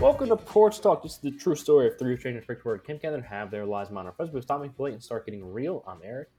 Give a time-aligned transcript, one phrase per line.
[0.00, 1.02] Welcome to Porch Talk.
[1.02, 3.90] This is the true story of three strangers picked word Kim Catherine have their lives
[3.90, 5.84] minor friends, but stop making late and start getting real.
[5.86, 6.30] I'm Eric.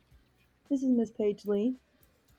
[0.67, 1.75] This is Miss Paige Lee.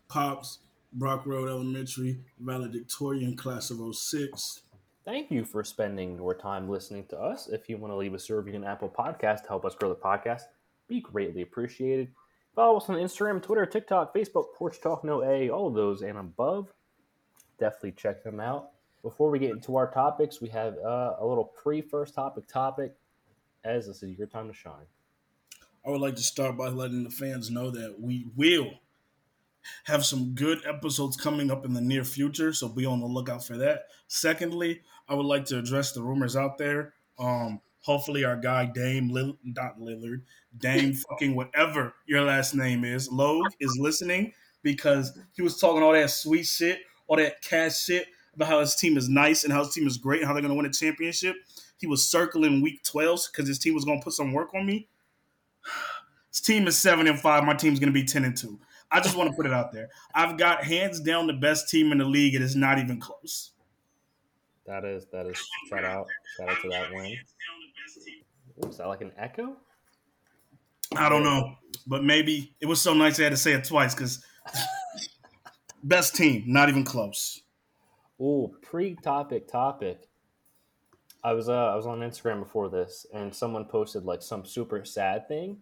[0.09, 0.59] Pops,
[0.93, 4.63] Brock Road Elementary, valedictorian class of 06.
[5.05, 7.49] Thank you for spending your time listening to us.
[7.49, 9.91] If you want to leave us a review on Apple Podcast to help us grow
[9.91, 10.43] the podcast,
[10.89, 12.09] be greatly appreciated.
[12.57, 16.19] Follow us on Instagram, Twitter, TikTok, Facebook, Porch Talk No A, all of those and
[16.19, 16.73] above.
[17.61, 18.71] Definitely check them out.
[19.03, 22.95] Before we get into our topics, we have uh, a little pre first topic topic.
[23.65, 24.87] As this is your time to shine.
[25.87, 28.71] I would like to start by letting the fans know that we will
[29.85, 33.45] have some good episodes coming up in the near future, so be on the lookout
[33.45, 33.87] for that.
[34.09, 36.95] Secondly, I would like to address the rumors out there.
[37.19, 40.23] Um, hopefully, our guy Dame Lillard, not Lillard,
[40.59, 45.93] Dame fucking whatever your last name is, Logue is listening because he was talking all
[45.93, 49.65] that sweet shit, all that cash shit about how his team is nice and how
[49.65, 51.37] his team is great and how they're going to win a championship.
[51.79, 54.67] He was circling week 12 because his team was going to put some work on
[54.67, 54.89] me.
[56.31, 57.45] His team is seven and five.
[57.45, 58.59] My team's going to be ten and two.
[58.91, 59.91] I just want to put it out there.
[60.15, 62.35] I've got hands down the best team in the league.
[62.35, 63.53] It is not even close.
[64.67, 65.37] That is that is
[65.69, 66.07] shout out
[66.39, 67.19] shout out to that win.
[68.57, 69.57] Was that like an echo?
[70.97, 73.95] I don't know, but maybe it was so nice I had to say it twice
[73.95, 74.25] because
[75.85, 77.42] best team, not even close.
[78.25, 80.03] Oh, pre-topic topic.
[81.25, 84.85] I was uh I was on Instagram before this, and someone posted like some super
[84.85, 85.59] sad thing,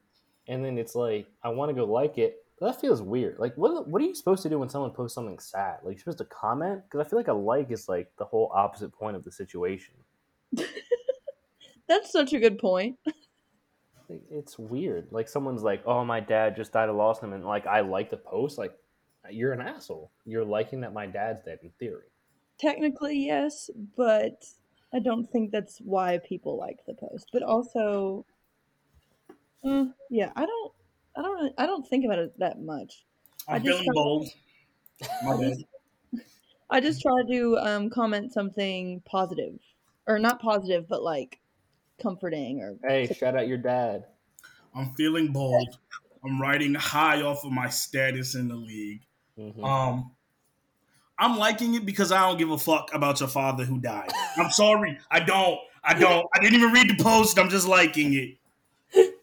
[0.47, 3.38] and then it's like I want to go like it, but that feels weird.
[3.38, 5.78] Like what what are you supposed to do when someone posts something sad?
[5.83, 8.53] Like you're supposed to comment because I feel like a like is like the whole
[8.55, 9.94] opposite point of the situation.
[11.88, 12.98] That's such a good point.
[14.28, 15.06] It's weird.
[15.12, 16.88] Like someone's like, "Oh, my dad just died.
[16.88, 18.59] I lost him," and like I like the post.
[18.59, 18.72] Like
[19.31, 20.10] you're an asshole.
[20.25, 22.10] You're liking that my dad's dead in theory.
[22.60, 24.44] Technically, yes, but
[24.93, 27.31] I don't think that's why people like the post.
[27.32, 28.26] But also,
[29.65, 30.72] mm, yeah, I don't,
[31.16, 33.04] I don't, really, I don't think about it that much.
[33.49, 34.28] I I'm just feeling thought- bold.
[35.25, 35.56] My bad.
[36.70, 39.59] I just try to um, comment something positive,
[40.06, 41.41] or not positive, but like
[42.03, 44.04] comforting or Hey, shout out your dad.
[44.75, 45.78] I'm feeling bold.
[46.22, 49.00] I'm riding high off of my status in the league.
[49.38, 49.65] Mhm.
[49.65, 50.12] Um,
[51.20, 54.10] I'm liking it because I don't give a fuck about your father who died.
[54.38, 55.58] I'm sorry, I don't.
[55.84, 56.26] I don't.
[56.34, 57.38] I didn't even read the post.
[57.38, 59.14] I'm just liking it.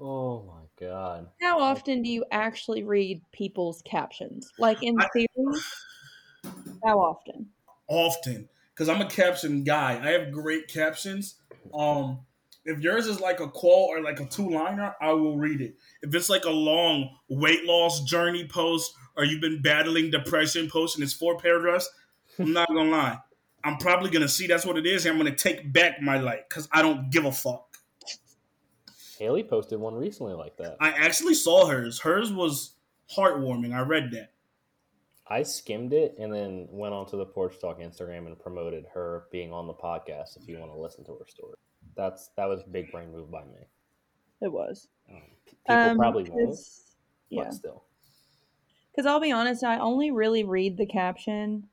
[0.00, 1.28] oh my god.
[1.40, 4.50] How often do you actually read people's captions?
[4.58, 5.60] Like in I- theory,
[6.84, 7.48] how often?
[7.88, 10.00] often because I'm a caption guy.
[10.02, 11.34] I have great captions.
[11.74, 12.20] Um,
[12.64, 15.74] if yours is like a quote or like a two liner, I will read it.
[16.00, 21.02] If it's like a long weight loss journey post or you've been battling depression posting
[21.02, 21.88] and it's four paragraphs,
[22.38, 23.18] I'm not gonna lie.
[23.64, 26.48] I'm probably gonna see that's what it is, and I'm gonna take back my like
[26.48, 27.78] because I don't give a fuck.
[29.18, 30.76] Haley posted one recently like that.
[30.80, 32.00] I actually saw hers.
[32.00, 32.72] Hers was
[33.14, 33.72] heartwarming.
[33.74, 34.30] I read that.
[35.28, 39.52] I skimmed it and then went onto the Porch Talk Instagram and promoted her being
[39.52, 40.36] on the podcast.
[40.40, 41.54] If you want to listen to her story,
[41.96, 43.66] that's that was a big brain move by me.
[44.40, 44.88] It was.
[45.08, 46.96] Um, people Um, probably won't, 'cause-
[47.30, 47.44] Yeah.
[47.44, 47.84] but still.
[48.92, 51.68] Because I'll be honest, I only really read the caption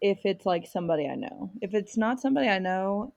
[0.00, 1.50] if it's like somebody I know.
[1.60, 3.12] If it's not somebody I know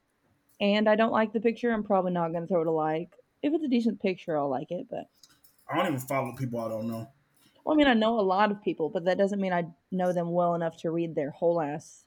[0.59, 3.13] and I don't like the picture, I'm probably not going to throw it a like.
[3.41, 4.87] If it's a decent picture, I'll like it.
[4.89, 5.05] But,
[5.69, 7.07] I don't even follow people I don't know.
[7.63, 10.11] well, I mean, I know a lot of people, but that doesn't mean I know
[10.13, 12.03] them well enough to read their whole ass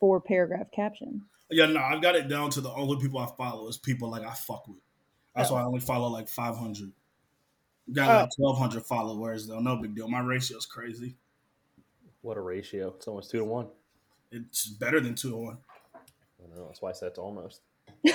[0.00, 1.22] four paragraph caption.
[1.50, 4.22] Yeah, no, I've got it down to the only people I follow is people like
[4.24, 4.78] I fuck with.
[5.36, 5.54] That's Oh.
[5.54, 6.92] why I only follow like 500.
[7.90, 9.58] Got like 1,200 followers though.
[9.58, 10.08] No big deal.
[10.08, 11.16] My ratio is crazy.
[12.20, 12.94] What a ratio!
[12.96, 13.66] It's almost two to one.
[14.30, 15.58] It's better than two to one.
[15.94, 16.66] I know.
[16.66, 17.60] That's why I said it's almost.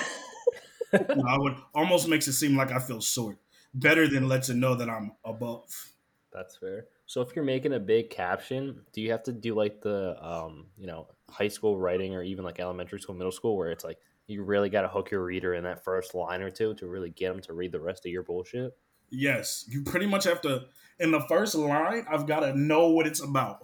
[0.93, 3.37] No, I would almost makes it seem like I feel short.
[3.73, 5.91] Better than lets it know that I'm above.
[6.31, 6.85] That's fair.
[7.05, 10.67] So if you're making a big caption, do you have to do like the um,
[10.77, 13.97] you know, high school writing or even like elementary school, middle school where it's like
[14.27, 17.09] you really got to hook your reader in that first line or two to really
[17.09, 18.75] get them to read the rest of your bullshit?
[19.09, 20.65] Yes, you pretty much have to.
[20.99, 23.63] In the first line, I've got to know what it's about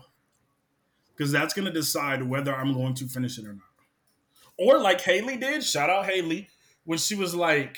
[1.16, 3.62] because that's going to decide whether I'm going to finish it or not.
[4.58, 6.50] Or like Haley did, shout out Haley,
[6.86, 7.78] when she was like,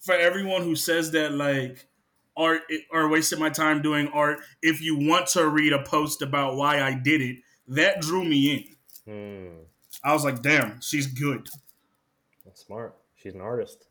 [0.00, 1.88] for everyone who says that like
[2.36, 2.62] art
[2.92, 6.82] or wasted my time doing art, if you want to read a post about why
[6.82, 7.38] I did it,
[7.68, 9.48] that drew me in.
[9.48, 9.56] Hmm.
[10.04, 11.48] I was like, damn, she's good.
[12.44, 12.94] That's smart.
[13.16, 13.86] She's an artist.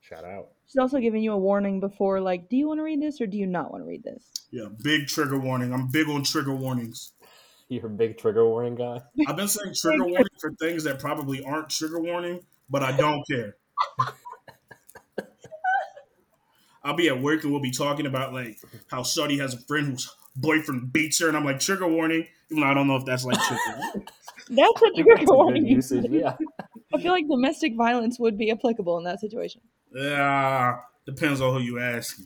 [0.00, 0.48] Shout out.
[0.68, 3.26] She's also giving you a warning before, like, do you want to read this or
[3.26, 4.22] do you not want to read this?
[4.50, 5.72] Yeah, big trigger warning.
[5.72, 7.12] I'm big on trigger warnings.
[7.68, 9.00] You're a big trigger warning guy.
[9.26, 13.22] I've been saying trigger warning for things that probably aren't trigger warning, but I don't
[13.26, 13.56] care.
[16.84, 18.58] I'll be at work and we'll be talking about like
[18.90, 22.62] how Shuddy has a friend whose boyfriend beats her, and I'm like trigger warning, even
[22.62, 24.06] though I don't know if that's like trigger.
[24.50, 25.66] That's a I think trigger that's a good warning.
[25.66, 26.06] usage.
[26.10, 26.36] Yeah.
[26.94, 29.60] I feel like domestic violence would be applicable in that situation.
[29.94, 32.20] Yeah, depends on who you ask.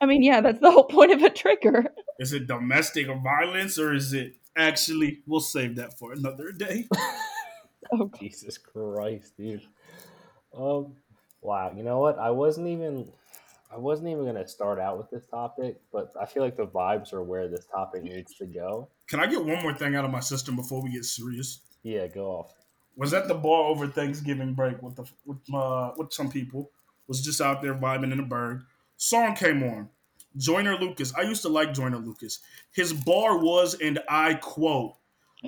[0.00, 1.86] I mean, yeah, that's the whole point of a trigger.
[2.18, 5.20] Is it domestic violence or is it actually?
[5.26, 6.88] We'll save that for another day.
[7.90, 9.60] Oh, Jesus Christ, dude.
[10.56, 10.94] Um,
[11.42, 11.72] wow.
[11.76, 12.18] You know what?
[12.18, 13.10] I wasn't even,
[13.70, 17.12] I wasn't even gonna start out with this topic, but I feel like the vibes
[17.12, 18.88] are where this topic needs to go.
[19.08, 21.60] Can I get one more thing out of my system before we get serious?
[21.82, 22.54] Yeah, go off.
[22.96, 26.70] Was at the bar over Thanksgiving break with the with uh, with some people.
[27.08, 28.62] Was just out there vibing in the berg.
[28.96, 29.88] Song came on.
[30.36, 31.12] Joyner Lucas.
[31.14, 32.40] I used to like Joyner Lucas.
[32.72, 34.94] His bar was, and I quote,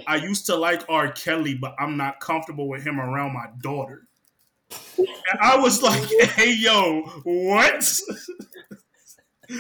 [0.06, 1.10] "I used to like R.
[1.12, 4.06] Kelly, but I'm not comfortable with him around my daughter."
[4.98, 8.00] And I was like, "Hey, yo, what?"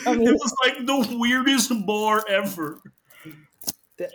[0.06, 2.80] I mean- it was like the weirdest bar ever.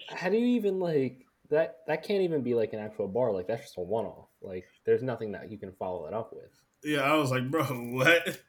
[0.09, 1.79] How do you even like that?
[1.87, 3.31] That can't even be like an actual bar.
[3.31, 4.27] Like that's just a one-off.
[4.41, 6.51] Like there's nothing that you can follow it up with.
[6.83, 8.39] Yeah, I was like, bro, what?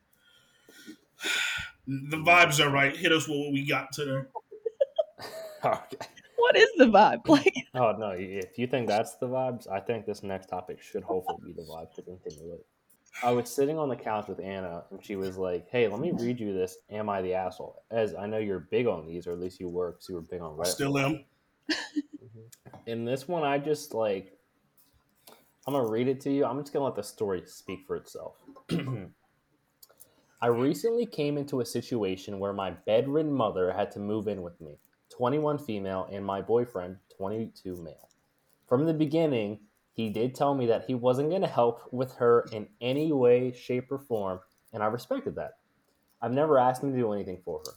[1.87, 2.97] The vibes are right.
[2.97, 4.23] Hit us with what we got today.
[5.63, 5.99] Okay.
[6.37, 7.29] What is the vibe?
[7.29, 8.13] Like, Oh no!
[8.13, 11.69] If you think that's the vibes, I think this next topic should hopefully be the
[11.71, 12.65] vibe to continue it.
[13.23, 16.13] I was sitting on the couch with Anna, and she was like, "Hey, let me
[16.13, 16.79] read you this.
[16.89, 19.69] Am I the asshole?" As I know you're big on these, or at least you
[19.69, 20.69] were, because you were big on Reddit.
[20.69, 21.25] Still am.
[21.71, 22.77] Mm-hmm.
[22.87, 24.37] In this one, I just like,
[25.67, 26.45] I'm gonna read it to you.
[26.45, 28.37] I'm just gonna let the story speak for itself.
[30.43, 34.59] I recently came into a situation where my bedridden mother had to move in with
[34.61, 34.79] me,
[35.11, 38.09] 21 female, and my boyfriend, 22 male.
[38.67, 39.61] From the beginning,
[39.93, 43.53] he did tell me that he wasn't going to help with her in any way,
[43.53, 44.41] shape, or form,
[44.73, 45.59] and I respected that.
[46.23, 47.73] I've never asked him to do anything for her.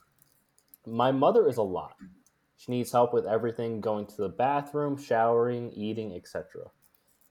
[0.89, 1.95] My mother is a lot.
[2.63, 6.67] She needs help with everything going to the bathroom, showering, eating, etc.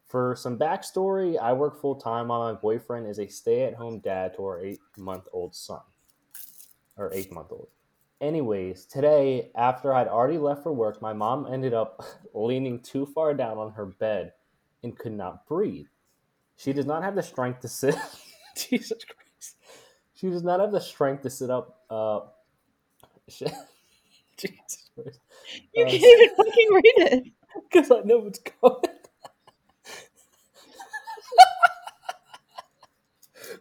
[0.06, 4.00] For some backstory, I work full time while my boyfriend is a stay at home
[4.00, 5.81] dad to our eight month old son.
[6.99, 7.69] Or eight month old.
[8.20, 12.05] Anyways, today, after I'd already left for work, my mom ended up
[12.35, 14.35] leaning too far down on her bed
[14.82, 15.87] and could not breathe.
[16.56, 17.96] She does not have the strength to sit.
[18.55, 19.56] Jesus Christ.
[20.12, 21.81] She does not have the strength to sit up.
[21.88, 22.20] Uh,
[23.28, 23.46] she-
[24.37, 24.81] Jesus
[25.75, 27.25] You Uh, can't even fucking read it.
[27.73, 28.79] because I know what's coming.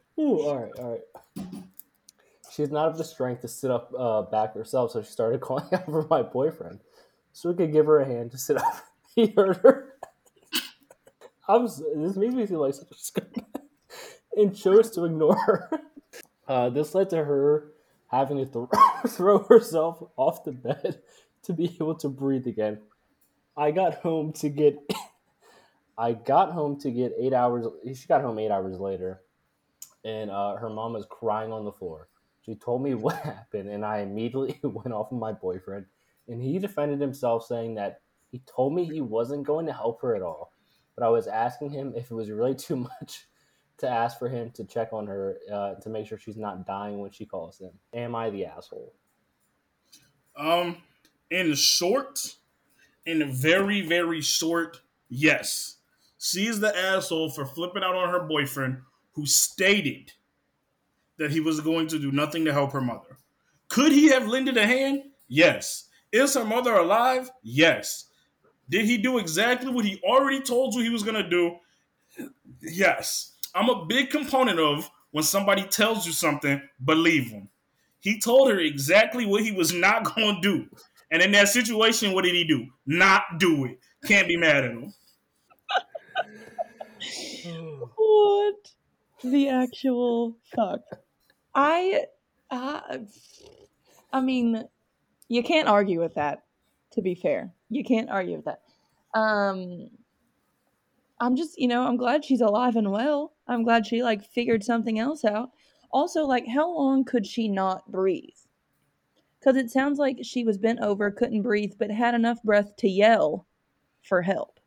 [0.20, 1.02] Ooh, all right, all right.
[2.52, 5.42] She does not have the strength to sit up uh, back herself, so she started
[5.44, 6.80] calling out for my boyfriend
[7.34, 8.86] so we could give her a hand to sit up.
[9.16, 9.96] He heard her.
[11.48, 13.46] I'm, this makes me feel like such a scumbag.
[14.38, 15.70] And chose to ignore her.
[16.48, 17.72] Uh, this led to her
[18.10, 18.70] having to throw,
[19.08, 21.02] throw herself off the bed
[21.44, 22.80] to be able to breathe again.
[23.56, 24.78] I got home to get.
[25.98, 27.68] I got home to get eight hours.
[27.86, 29.22] She got home eight hours later,
[30.04, 32.08] and uh, her mom was crying on the floor.
[32.46, 35.86] She told me what happened, and I immediately went off of my boyfriend.
[36.28, 40.16] And he defended himself, saying that he told me he wasn't going to help her
[40.16, 40.54] at all,
[40.96, 43.28] but I was asking him if it was really too much
[43.80, 47.00] to ask for him to check on her uh, to make sure she's not dying
[47.00, 47.72] when she calls him.
[47.94, 48.94] Am I the asshole?
[50.38, 50.78] Um,
[51.32, 52.36] in short,
[53.06, 55.78] in very, very short, yes.
[56.20, 58.82] She is the asshole for flipping out on her boyfriend
[59.14, 60.12] who stated
[61.18, 63.18] that he was going to do nothing to help her mother.
[63.70, 65.04] Could he have lended a hand?
[65.28, 65.88] Yes.
[66.12, 67.32] Is her mother alive?
[67.42, 68.06] Yes.
[68.70, 71.56] Did he do exactly what he already told you he was going to do?
[72.62, 73.34] Yes.
[73.56, 77.50] I'm a big component of when somebody tells you something, believe them.
[78.00, 80.70] He told her exactly what he was not going to do.
[81.12, 82.66] And in that situation, what did he do?
[82.86, 83.80] Not do it.
[84.06, 84.94] Can't be mad at him.
[87.96, 88.72] What
[89.24, 90.82] the actual fuck?
[91.54, 92.06] I,
[92.50, 92.98] uh,
[94.14, 94.64] I mean,
[95.28, 96.44] you can't argue with that.
[96.94, 98.62] To be fair, you can't argue with that.
[99.18, 99.90] Um,
[101.22, 103.34] I'm just, you know, I'm glad she's alive and well.
[103.48, 105.52] I'm glad she like figured something else out.
[105.92, 108.41] Also, like, how long could she not breathe?
[109.42, 112.88] Because it sounds like she was bent over, couldn't breathe, but had enough breath to
[112.88, 113.48] yell
[114.04, 114.60] for help.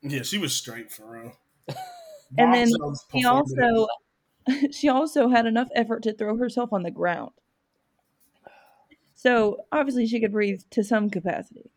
[0.00, 1.32] Yeah, she was straight for real.
[2.38, 2.70] And then
[3.14, 3.86] She also
[4.70, 7.32] she also had enough effort to throw herself on the ground.
[9.14, 11.70] So obviously she could breathe to some capacity.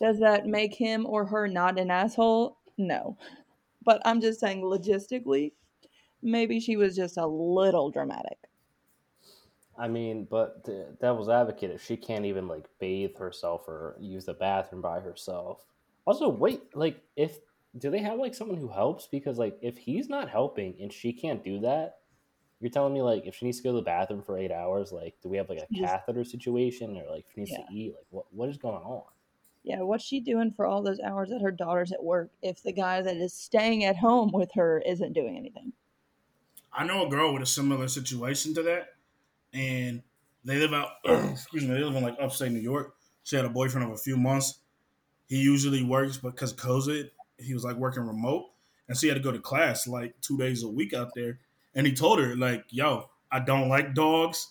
[0.00, 2.56] Does that make him or her not an asshole?
[2.78, 3.16] No.
[3.84, 5.52] But I'm just saying logistically,
[6.22, 8.38] maybe she was just a little dramatic.
[9.76, 14.26] I mean, but the devil's advocate, if she can't even like bathe herself or use
[14.26, 15.66] the bathroom by herself.
[16.04, 17.40] Also, wait, like if
[17.78, 19.06] do they have like someone who helps?
[19.06, 22.00] Because like if he's not helping and she can't do that,
[22.60, 24.92] you're telling me like if she needs to go to the bathroom for eight hours,
[24.92, 25.92] like do we have like a Yes.
[25.92, 27.56] catheter situation or like she needs Yeah.
[27.56, 27.94] to eat?
[27.96, 29.04] Like what what is going on?
[29.64, 32.70] Yeah, what's she doing for all those hours that her daughter's at work if the
[32.72, 35.72] guy that is staying at home with her isn't doing anything?
[36.72, 38.91] I know a girl with a similar situation to that,
[39.52, 40.02] and
[40.44, 40.88] they live out.
[41.04, 42.94] excuse me, they live in like upstate New York.
[43.24, 44.58] She had a boyfriend of a few months.
[45.26, 48.50] He usually works, but because COVID, he was like working remote,
[48.88, 51.38] and she had to go to class like two days a week out there.
[51.74, 54.48] And he told her like, "Yo, I don't like dogs.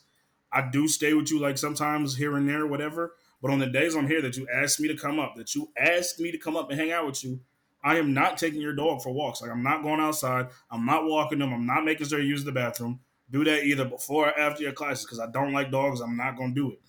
[0.51, 3.13] I do stay with you like sometimes here and there, whatever.
[3.41, 5.69] But on the days I'm here that you ask me to come up, that you
[5.77, 7.39] ask me to come up and hang out with you,
[7.83, 9.41] I am not taking your dog for walks.
[9.41, 10.47] Like I'm not going outside.
[10.69, 11.53] I'm not walking them.
[11.53, 12.99] I'm not making sure you use the bathroom.
[13.31, 16.01] Do that either before or after your classes because I don't like dogs.
[16.01, 16.81] I'm not gonna do it.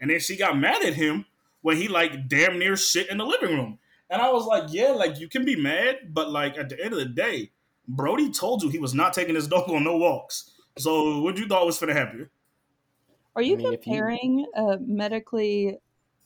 [0.00, 1.26] And then she got mad at him
[1.62, 3.78] when he like damn near shit in the living room.
[4.08, 6.94] And I was like, yeah, like you can be mad, but like at the end
[6.94, 7.50] of the day,
[7.86, 10.50] Brody told you he was not taking his dog on no walks.
[10.78, 12.30] So what you thought was gonna happen?
[13.36, 15.78] Are you mean, if you- comparing a medically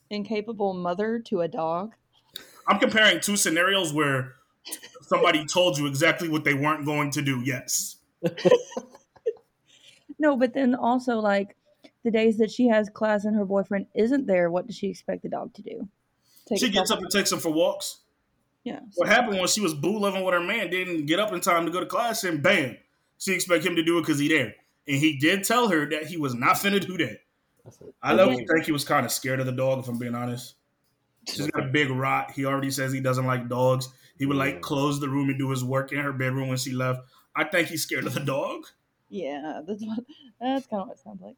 [0.09, 1.95] incapable mother to a dog?
[2.67, 4.35] I'm comparing two scenarios where
[5.03, 7.43] somebody told you exactly what they weren't going to do.
[7.45, 7.97] Yes.
[10.19, 11.57] No, but then also like
[12.03, 15.23] the days that she has class and her boyfriend isn't there, what does she expect
[15.23, 15.89] the dog to do?
[16.47, 18.01] Take She gets up and takes him for walks.
[18.65, 18.81] Yeah.
[18.97, 21.67] What happened when she was boo loving with her man, didn't get up in time
[21.67, 22.77] to go to class, and bam,
[23.19, 24.55] she expect him to do it because he there.
[24.87, 27.19] And he did tell her that he was not finna do that.
[27.65, 27.95] That's it.
[28.03, 28.45] I love Okay.
[28.45, 30.55] think he was kind of scared of the dog, if I'm being honest.
[31.27, 32.33] She's got a big rot.
[32.33, 33.89] He already says he doesn't like dogs.
[34.19, 36.73] He would like close the room and do his work in her bedroom when she
[36.73, 37.01] left.
[37.35, 38.67] I think he's scared of the dog.
[39.15, 40.05] Yeah, that's what
[40.41, 41.37] that's kind of what it sounds like.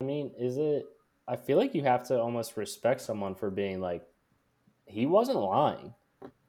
[0.00, 0.86] I mean, is it?
[1.28, 4.02] I feel like you have to almost respect someone for being like,
[4.86, 5.92] he wasn't lying.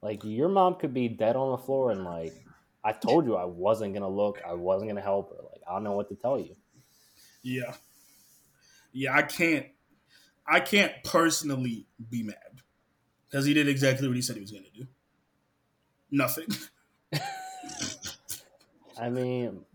[0.01, 2.33] Like your mom could be dead on the floor and like,
[2.81, 5.43] I told you I wasn't gonna look, I wasn't gonna help her.
[5.43, 6.55] Like I don't know what to tell you.
[7.43, 7.73] Yeah.
[8.93, 9.65] Yeah, I can't
[10.47, 12.61] I can't personally be mad.
[13.29, 14.87] Because he did exactly what he said he was gonna do.
[16.09, 16.47] Nothing.
[19.01, 19.65] I mean,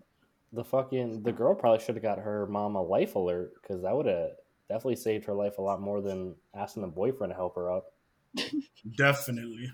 [0.53, 3.97] the fucking the girl probably should have got her mom a life alert because that
[3.97, 4.31] would have
[4.69, 7.93] definitely saved her life a lot more than asking the boyfriend to help her up.
[8.97, 9.71] Definitely.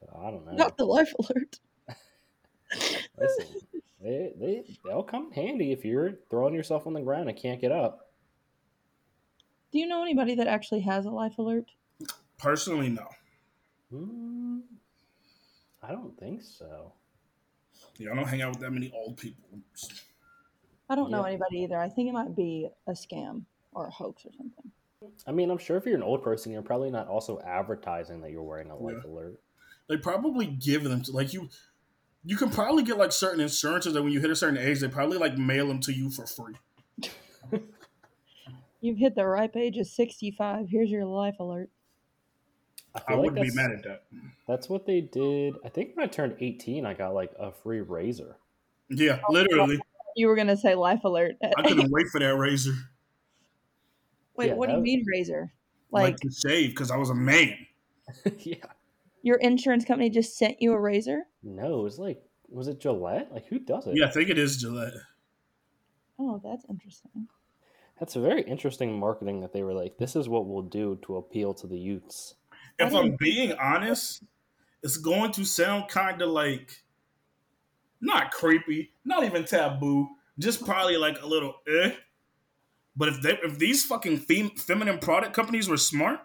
[0.00, 0.52] So I don't know.
[0.52, 1.58] Not the life alert.
[3.18, 3.46] Listen,
[4.00, 7.72] they they they'll come handy if you're throwing yourself on the ground and can't get
[7.72, 8.10] up.
[9.72, 11.70] Do you know anybody that actually has a life alert?
[12.38, 13.06] Personally, no.
[13.90, 14.60] Hmm,
[15.82, 16.92] I don't think so.
[17.98, 19.44] Yeah, I don't hang out with that many old people.
[20.88, 21.32] I don't know Yeah.
[21.32, 21.78] anybody either.
[21.78, 24.72] I think it might be a scam or a hoax or something.
[25.26, 28.30] I mean, I'm sure if you're an old person, you're probably not also advertising that
[28.30, 29.10] you're wearing a life Yeah.
[29.10, 29.40] alert.
[29.88, 31.48] They probably give them to like you
[32.24, 34.88] you can probably get like certain insurances that when you hit a certain age, they
[34.88, 36.54] probably like mail them to you for free.
[38.80, 40.68] You've hit the ripe age of 65.
[40.68, 41.70] Here's your life alert.
[43.06, 44.02] I, I feel like wouldn't be that's, mad at that.
[44.46, 45.54] that's what they did.
[45.64, 48.36] I think when I turned 18, I got like a free razor.
[48.90, 49.78] Yeah, oh, literally.
[50.16, 51.36] You were going to say life alert.
[51.56, 52.72] I couldn't wait for that razor.
[54.34, 55.52] Wait, Yeah, what do you that- mean razor?
[55.92, 57.54] Like, Like, to shave because I was a man.
[58.40, 58.56] yeah.
[59.22, 61.22] your insurance company just sent you a razor?
[61.44, 63.30] No, it was like, was it Gillette?
[63.32, 63.94] Like, who does it?
[63.96, 64.94] Yeah, I think it is Gillette.
[66.18, 67.28] Oh, that's interesting.
[68.00, 71.16] That's a very interesting marketing that they were like, this is what we'll do to
[71.16, 72.34] appeal to the youths.
[72.78, 74.22] If I'm being honest,
[74.82, 76.82] it's going to sound kind of like
[78.00, 80.08] not creepy, not even taboo,
[80.38, 81.92] just probably like a little eh.
[82.96, 86.20] But if they if these fucking fem- feminine product companies were smart,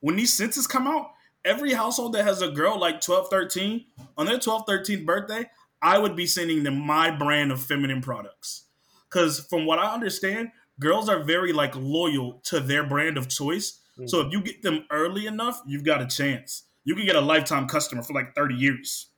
[0.00, 1.10] when these census come out,
[1.44, 3.84] every household that has a girl like 12, 13,
[4.16, 5.48] on their 12, 13th birthday,
[5.80, 8.64] I would be sending them my brand of feminine products.
[9.10, 10.50] Cause from what I understand,
[10.80, 13.80] girls are very like loyal to their brand of choice.
[14.04, 16.64] So if you get them early enough, you've got a chance.
[16.84, 19.08] You can get a lifetime customer for like 30 years.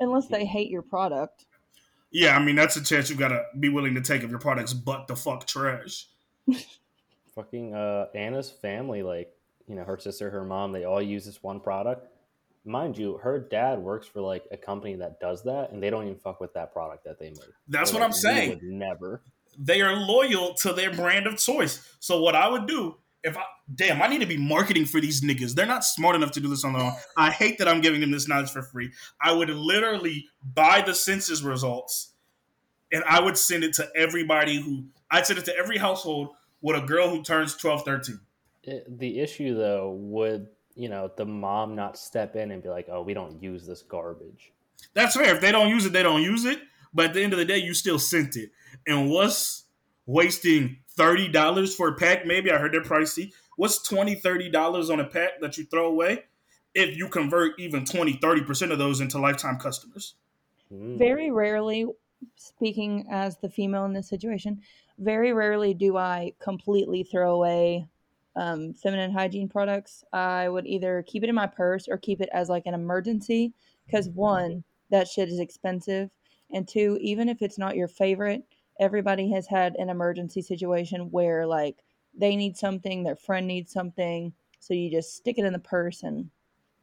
[0.00, 1.46] Unless they hate your product.
[2.10, 4.72] Yeah, I mean that's a chance you've gotta be willing to take if your product's
[4.72, 6.08] butt the fuck trash.
[7.34, 9.32] fucking uh, Anna's family, like
[9.66, 12.06] you know, her sister, her mom, they all use this one product.
[12.64, 16.04] Mind you, her dad works for like a company that does that, and they don't
[16.04, 17.40] even fuck with that product that they make.
[17.68, 18.50] That's They're what I'm saying.
[18.50, 19.22] would never.
[19.58, 21.96] They are loyal to their brand of choice.
[22.00, 23.42] So what I would do if I
[23.74, 25.54] damn, I need to be marketing for these niggas.
[25.54, 26.92] They're not smart enough to do this on their own.
[27.16, 28.92] I hate that I'm giving them this knowledge for free.
[29.20, 32.12] I would literally buy the census results
[32.92, 36.76] and I would send it to everybody who I'd send it to every household with
[36.76, 38.20] a girl who turns 12, 13.
[38.62, 42.88] It, the issue though would you know the mom not step in and be like,
[42.90, 44.52] "Oh, we don't use this garbage."
[44.92, 45.34] That's fair.
[45.34, 46.60] If they don't use it, they don't use it.
[46.92, 48.50] But at the end of the day, you still sent it.
[48.86, 49.64] And what's
[50.06, 52.26] wasting thirty dollars for a pack?
[52.26, 53.32] Maybe I heard they're pricey.
[53.56, 56.24] What's 20 dollars on a pack that you throw away?
[56.74, 60.14] If you convert even 20, 30 percent of those into lifetime customers.
[60.72, 60.98] Mm.
[60.98, 61.86] Very rarely,
[62.36, 64.60] speaking as the female in this situation,
[64.98, 67.88] very rarely do I completely throw away
[68.36, 70.04] um, feminine hygiene products.
[70.12, 73.52] I would either keep it in my purse or keep it as like an emergency
[73.86, 76.10] because one, that shit is expensive,
[76.52, 78.44] and two, even if it's not your favorite,
[78.80, 81.82] everybody has had an emergency situation where like
[82.16, 86.02] they need something, their friend needs something, so you just stick it in the purse
[86.02, 86.30] and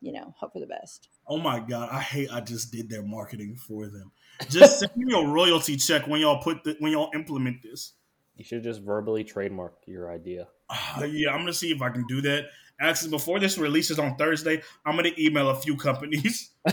[0.01, 1.09] you know hope for the best.
[1.27, 4.11] Oh my god, I hate I just did their marketing for them.
[4.49, 7.93] Just send me a royalty check when y'all put the, when y'all implement this.
[8.35, 10.47] You should just verbally trademark your idea.
[10.69, 12.45] Uh, yeah, I'm gonna see if I can do that.
[12.79, 16.51] Actually, before this releases on Thursday, I'm gonna email a few companies.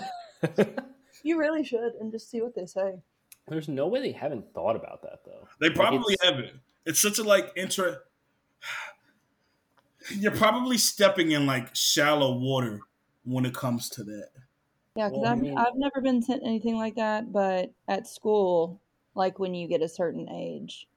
[1.22, 2.94] You really should, and just see what they say.
[3.50, 5.48] There's no way they haven't thought about that though.
[5.60, 6.52] They probably it's- haven't.
[6.86, 8.02] It's such a like inter.
[10.10, 12.80] You're probably stepping in like shallow water
[13.24, 14.28] when it comes to that.
[14.96, 18.06] Yeah, because Well, I I've, mean- I've never been sent anything like that, but at
[18.06, 18.80] school,
[19.14, 20.88] like when you get a certain age,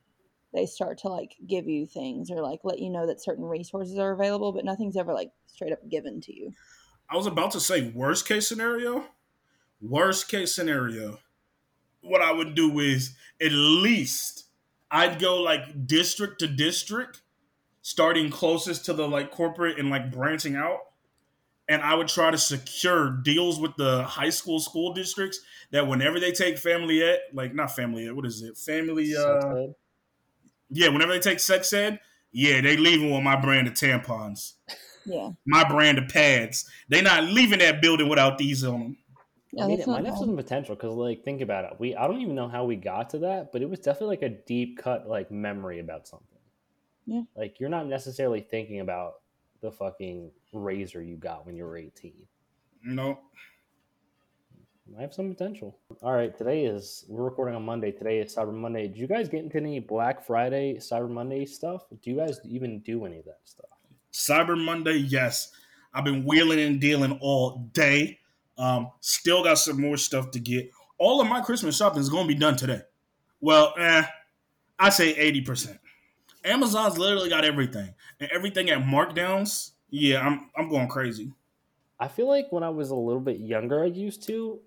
[0.54, 3.98] they start to like give you things or like let you know that certain resources
[3.98, 6.54] are available, but nothing's ever like straight up given to you.
[7.10, 9.06] I was about to say worst case scenario.
[9.82, 11.20] Worst case scenario.
[12.02, 14.46] What I would do is at least
[14.90, 17.22] I'd go like district to district,
[17.82, 20.80] starting closest to the like corporate and like branching out.
[21.70, 25.40] And I would try to secure deals with the high school school districts
[25.72, 28.58] that whenever they take family ed, like not family ed, what is it?
[28.58, 29.68] Family uh
[30.70, 32.00] yeah, whenever they take sex ed,
[32.32, 34.54] yeah, they leaving with my brand of tampons,
[35.06, 35.32] Yeah.
[35.46, 36.70] my brand of pads.
[36.90, 38.98] They not leaving that building without these on them.
[39.54, 41.74] Yeah, I mean, that's it not might have some potential because, like, think about it.
[41.78, 44.32] We I don't even know how we got to that, but it was definitely like
[44.32, 46.28] a deep cut, like memory about something.
[47.06, 47.24] Yeah.
[47.36, 49.16] Like you're not necessarily thinking about
[49.62, 52.14] the fucking razor you got when you were 18.
[52.84, 53.20] No.
[54.98, 55.78] I have some potential.
[56.02, 57.92] All right, today is we're recording on Monday.
[57.92, 58.88] Today is Cyber Monday.
[58.88, 61.84] Did you guys get into any Black Friday, Cyber Monday stuff?
[62.02, 63.70] Do you guys even do any of that stuff?
[64.12, 65.52] Cyber Monday, yes.
[65.94, 68.20] I've been wheeling and dealing all day.
[68.62, 70.70] Um, still got some more stuff to get.
[71.00, 72.82] All of my Christmas shopping is going to be done today.
[73.40, 74.04] Well, eh,
[74.78, 75.80] I say 80%.
[76.46, 77.96] Amazon's literally got everything.
[78.20, 81.34] And everything at markdowns, yeah, I'm I'm going crazy.
[82.00, 84.62] I feel like when I was a little bit younger, I used to.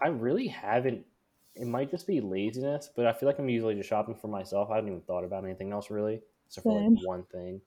[0.00, 1.06] I really haven't.
[1.54, 4.70] It might just be laziness, but I feel like I'm usually just shopping for myself.
[4.70, 7.60] I haven't even thought about anything else really, except for like one thing.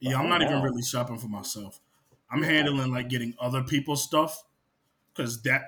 [0.00, 1.80] Yeah, I I'm don't not even really shopping for myself.
[2.30, 4.44] I'm handling like getting other people's stuff
[5.12, 5.62] because that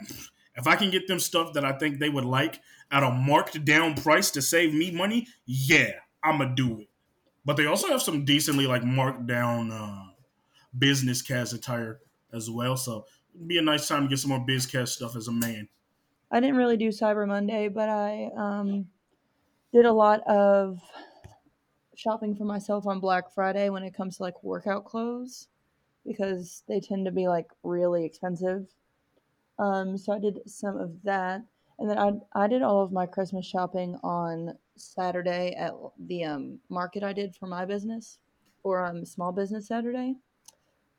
[0.55, 3.65] if I can get them stuff that I think they would like at a marked
[3.65, 6.89] down price to save me money, yeah, I'm gonna do it.
[7.45, 10.05] But they also have some decently like marked down uh,
[10.79, 12.01] business cast attire
[12.33, 15.17] as well, so it'd be a nice time to get some more biz cast stuff
[15.17, 15.69] as a man.
[16.31, 18.87] I didn't really do Cyber Monday, but I um,
[19.73, 20.79] did a lot of
[21.95, 25.49] shopping for myself on Black Friday when it comes to like workout clothes
[26.07, 28.67] because they tend to be like really expensive.
[29.59, 31.43] Um, so I did some of that,
[31.79, 35.73] and then I I did all of my Christmas shopping on Saturday at
[36.07, 38.19] the um, market I did for my business
[38.63, 40.15] or um, small business Saturday.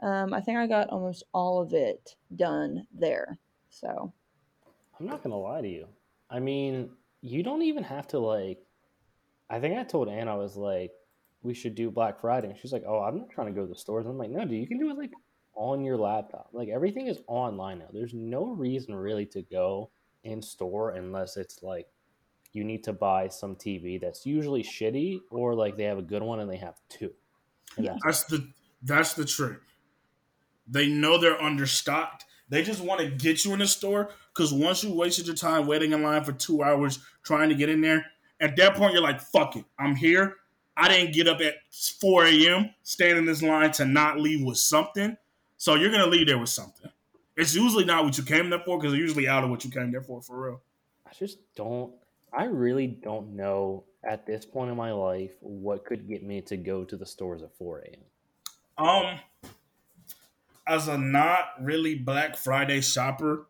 [0.01, 3.37] Um, I think I got almost all of it done there.
[3.69, 4.13] So
[4.99, 5.87] I'm not gonna lie to you.
[6.29, 6.89] I mean,
[7.21, 8.59] you don't even have to like.
[9.49, 10.91] I think I told Anna I was like,
[11.43, 13.67] we should do Black Friday, and she's like, "Oh, I'm not trying to go to
[13.67, 15.11] the stores." I'm like, "No, dude, you can do it like
[15.55, 16.49] on your laptop.
[16.53, 17.89] Like everything is online now.
[17.93, 19.91] There's no reason really to go
[20.23, 21.87] in store unless it's like
[22.53, 26.23] you need to buy some TV that's usually shitty, or like they have a good
[26.23, 27.13] one and they have two.
[27.77, 27.93] And Yeah.
[28.03, 29.59] that's That's the that's the trick.
[30.67, 32.21] They know they're understocked.
[32.49, 35.65] They just want to get you in the store because once you wasted your time
[35.67, 38.05] waiting in line for two hours trying to get in there,
[38.39, 40.37] at that point you're like, "Fuck it, I'm here."
[40.75, 42.73] I didn't get up at 4 a.m.
[42.83, 45.17] stand in this line to not leave with something,
[45.57, 46.89] so you're gonna leave there with something.
[47.35, 49.71] It's usually not what you came there for because you're usually out of what you
[49.71, 50.61] came there for for real.
[51.07, 51.93] I just don't.
[52.35, 56.57] I really don't know At this point in my life, what could get me to
[56.57, 58.85] go to the stores at 4 a.m.?
[58.85, 59.19] Um,
[60.67, 63.45] as a not really Black Friday shopper,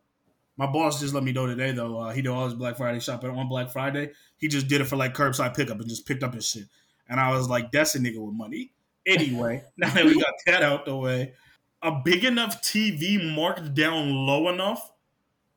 [0.56, 1.98] my boss just let me know today though.
[1.98, 4.12] Uh, he did all his Black Friday shopping on Black Friday.
[4.38, 6.64] He just did it for like curbside pickup and just picked up his shit.
[7.08, 8.72] And I was like, that's a nigga with money.
[9.06, 11.34] Anyway, now that we got that out the way,
[11.82, 14.90] a big enough TV marked down low enough,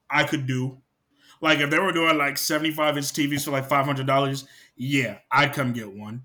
[0.09, 0.81] I could do.
[1.41, 5.73] Like if they were doing like 75 inch TVs for like $500, yeah, I'd come
[5.73, 6.23] get one.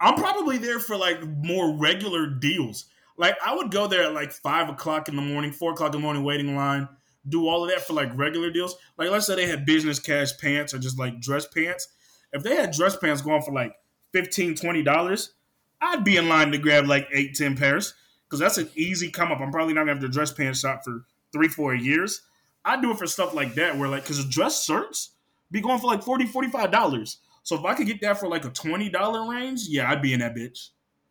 [0.00, 2.86] I'm probably there for like more regular deals.
[3.16, 6.00] Like I would go there at like five o'clock in the morning, four o'clock in
[6.00, 6.88] the morning, waiting line,
[7.28, 8.76] do all of that for like regular deals.
[8.96, 11.88] Like let's say they had business cash pants or just like dress pants.
[12.32, 13.74] If they had dress pants going for like
[14.12, 15.34] 15 dollars,
[15.80, 17.94] I'd be in line to grab like eight, 10 pairs
[18.26, 19.40] because that's an easy come up.
[19.40, 22.22] I'm probably not gonna have to dress pants shop for three, four years.
[22.64, 25.12] I do it for stuff like that where like because dress shirts
[25.50, 26.26] be going for like 40
[26.70, 27.18] dollars.
[27.42, 30.12] So if I could get that for like a twenty dollar range, yeah, I'd be
[30.12, 30.68] in that bitch.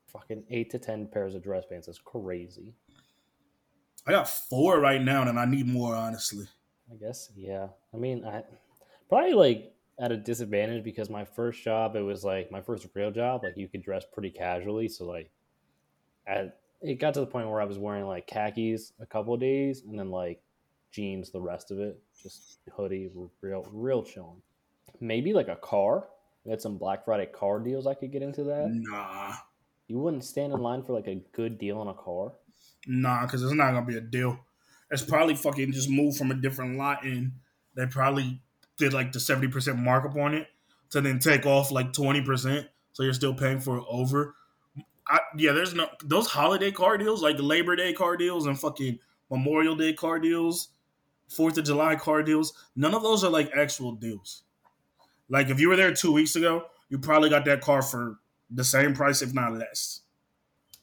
[0.08, 1.88] Fucking eight to ten pairs of dress pants.
[1.88, 2.74] is crazy.
[4.08, 5.96] I got four right now, and I need more.
[5.96, 6.46] Honestly,
[6.92, 7.68] I guess yeah.
[7.94, 8.44] I mean, I
[9.10, 13.12] probably like at a disadvantage because my first job, it was like my first real
[13.12, 13.44] job.
[13.44, 15.30] Like you could dress pretty casually, so like,
[16.26, 19.40] at it got to the point where I was wearing like khakis a couple of
[19.40, 20.42] days, and then like
[20.92, 23.10] jeans the rest of it, just hoodie,
[23.42, 24.42] real real chilling.
[25.02, 26.08] Maybe like a car.
[26.46, 27.86] We had some Black Friday car deals.
[27.86, 28.70] I could get into that.
[28.72, 29.34] Nah,
[29.88, 32.32] you wouldn't stand in line for like a good deal on a car.
[32.88, 34.40] Nah, because it's not gonna be a deal.
[34.92, 37.34] It's probably fucking just moved from a different lot, and
[37.76, 38.42] they probably
[38.80, 40.48] did like the seventy percent markup on it
[40.90, 44.36] to then take off like twenty percent, so you're still paying for over.
[45.08, 48.60] I, yeah, there's no those holiday car deals like the Labor Day car deals and
[48.60, 50.70] fucking Memorial Day car deals,
[51.28, 52.54] Fourth of July car deals.
[52.76, 54.44] None of those are like actual deals.
[55.30, 58.64] Like if you were there two weeks ago, you probably got that car for the
[58.64, 60.02] same price, if not less.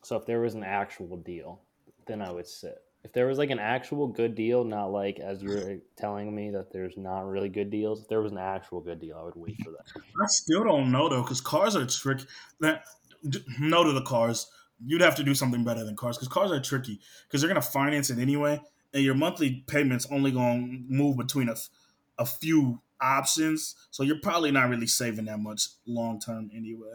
[0.02, 1.61] So if there was an actual deal,
[2.06, 2.78] then I would sit.
[3.06, 6.72] If there was like an actual good deal, not like as you're telling me that
[6.72, 9.62] there's not really good deals, if there was an actual good deal, I would wait
[9.62, 10.02] for that.
[10.20, 12.24] I still don't know though, because cars are tricky.
[12.58, 12.82] That
[13.60, 14.50] no to the cars.
[14.84, 17.62] You'd have to do something better than cars because cars are tricky because they're gonna
[17.62, 18.60] finance it anyway,
[18.92, 21.54] and your monthly payments only gonna move between a,
[22.18, 23.76] a few options.
[23.92, 26.94] So you're probably not really saving that much long term anyway.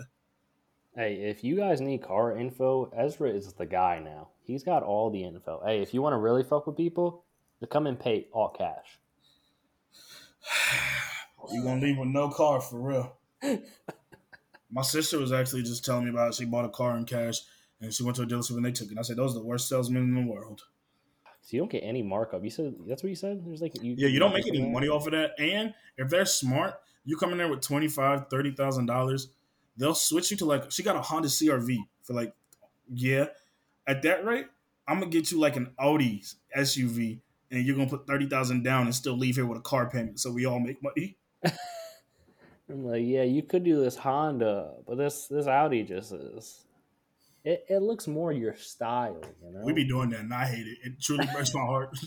[0.96, 4.28] Hey, if you guys need car info, Ezra is the guy now.
[4.44, 5.62] He's got all the info.
[5.66, 7.24] Hey, if you want to really fuck with people,
[7.62, 9.00] to come and pay all cash.
[11.52, 13.18] You're gonna leave with no car for real.
[14.72, 16.36] My sister was actually just telling me about it.
[16.36, 17.38] She bought a car in cash
[17.80, 18.92] and she went to a dealership and they took it.
[18.92, 20.62] And I said, Those are the worst salesmen in the world.
[21.42, 22.44] So you don't get any markup.
[22.44, 23.46] You said that's what you said?
[23.46, 25.32] There's like you Yeah, you don't make any money off of that.
[25.40, 26.76] And if they're smart,
[27.06, 29.30] you come in there with twenty five, thirty thousand dollars
[29.78, 32.34] they'll switch you to like she got a Honda CRV for like
[32.94, 33.28] yeah.
[33.88, 34.48] At that rate,
[34.88, 36.24] I'm gonna get you like an Audi
[36.56, 39.90] SUV, and you're gonna put thirty thousand down and still leave here with a car
[39.90, 41.18] payment, so we all make money.
[42.70, 46.66] I'm like, yeah, you could do this Honda, but this this Audi just is.
[47.44, 49.64] It, it looks more your style, you know.
[49.64, 50.78] We be doing that, and I hate it.
[50.84, 51.98] It truly breaks my heart.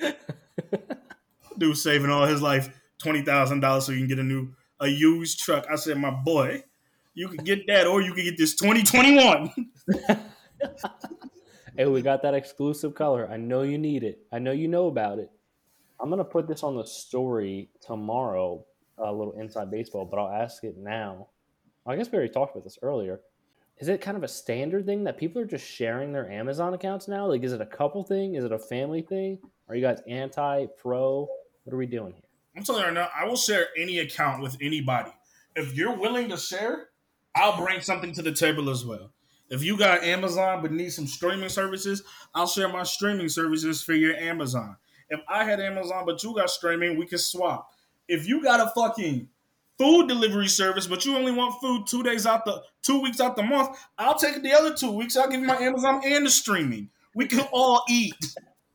[1.58, 4.86] Dude saving all his life twenty thousand dollars so you can get a new a
[4.86, 5.66] used truck.
[5.70, 6.62] I said, my boy,
[7.14, 9.50] you can get that, or you can get this 2021.
[11.76, 13.28] hey, we got that exclusive color.
[13.30, 14.26] I know you need it.
[14.32, 15.30] I know you know about it.
[16.00, 18.64] I'm gonna put this on the story tomorrow,
[18.98, 21.28] a little inside baseball, but I'll ask it now.
[21.86, 23.20] I guess we already talked about this earlier.
[23.78, 27.08] Is it kind of a standard thing that people are just sharing their Amazon accounts
[27.08, 27.26] now?
[27.26, 28.36] Like, is it a couple thing?
[28.36, 29.38] Is it a family thing?
[29.68, 31.28] Are you guys anti, pro?
[31.64, 32.22] What are we doing here?
[32.56, 35.10] I'm telling you right now, I will share any account with anybody.
[35.56, 36.88] If you're willing to share,
[37.36, 39.12] I'll bring something to the table as well.
[39.50, 42.02] If you got Amazon but need some streaming services,
[42.34, 44.76] I'll share my streaming services for your Amazon.
[45.10, 47.70] If I had Amazon but you got streaming, we can swap.
[48.08, 49.28] If you got a fucking
[49.78, 53.36] food delivery service, but you only want food two days out the two weeks out
[53.36, 55.16] the month, I'll take the other two weeks.
[55.16, 56.90] I'll give you my Amazon and the streaming.
[57.14, 58.14] We can all eat.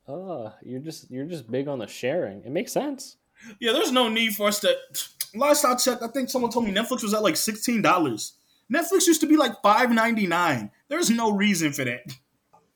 [0.08, 2.42] Oh, you're just you're just big on the sharing.
[2.44, 3.16] It makes sense.
[3.60, 4.74] Yeah, there's no need for us to.
[5.34, 8.34] Last I checked, I think someone told me Netflix was at like sixteen dollars.
[8.72, 10.70] Netflix used to be like five ninety nine.
[10.88, 12.02] There's no reason for that.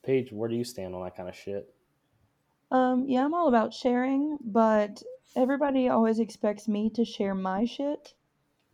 [0.03, 1.73] Paige, where do you stand on that kind of shit?
[2.71, 5.03] Um, yeah, I'm all about sharing, but
[5.37, 8.15] everybody always expects me to share my shit,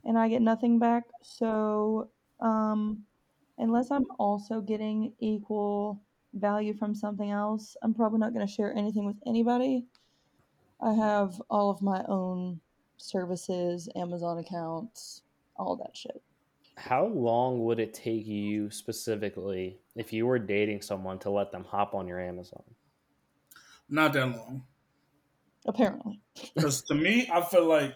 [0.05, 1.05] and I get nothing back.
[1.23, 3.05] So, um,
[3.59, 6.01] unless I'm also getting equal
[6.35, 9.85] value from something else, I'm probably not going to share anything with anybody.
[10.81, 12.61] I have all of my own
[12.97, 15.23] services, Amazon accounts,
[15.57, 16.23] all that shit.
[16.81, 21.63] How long would it take you specifically if you were dating someone to let them
[21.63, 22.63] hop on your Amazon?
[23.91, 24.63] Not that long.
[25.67, 26.21] Apparently.
[26.55, 27.95] Because to me, I feel like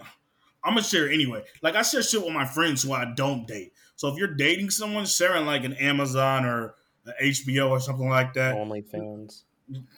[0.62, 1.44] I'm gonna share anyway.
[1.62, 3.72] Like I share shit with my friends who I don't date.
[3.96, 6.74] So if you're dating someone, sharing like an Amazon or
[7.06, 9.44] an HBO or something like that, OnlyFans.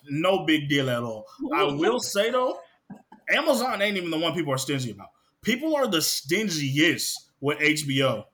[0.08, 1.26] no big deal at all.
[1.52, 2.60] I will say though,
[3.28, 5.08] Amazon ain't even the one people are stingy about.
[5.42, 8.26] People are the stingiest with HBO.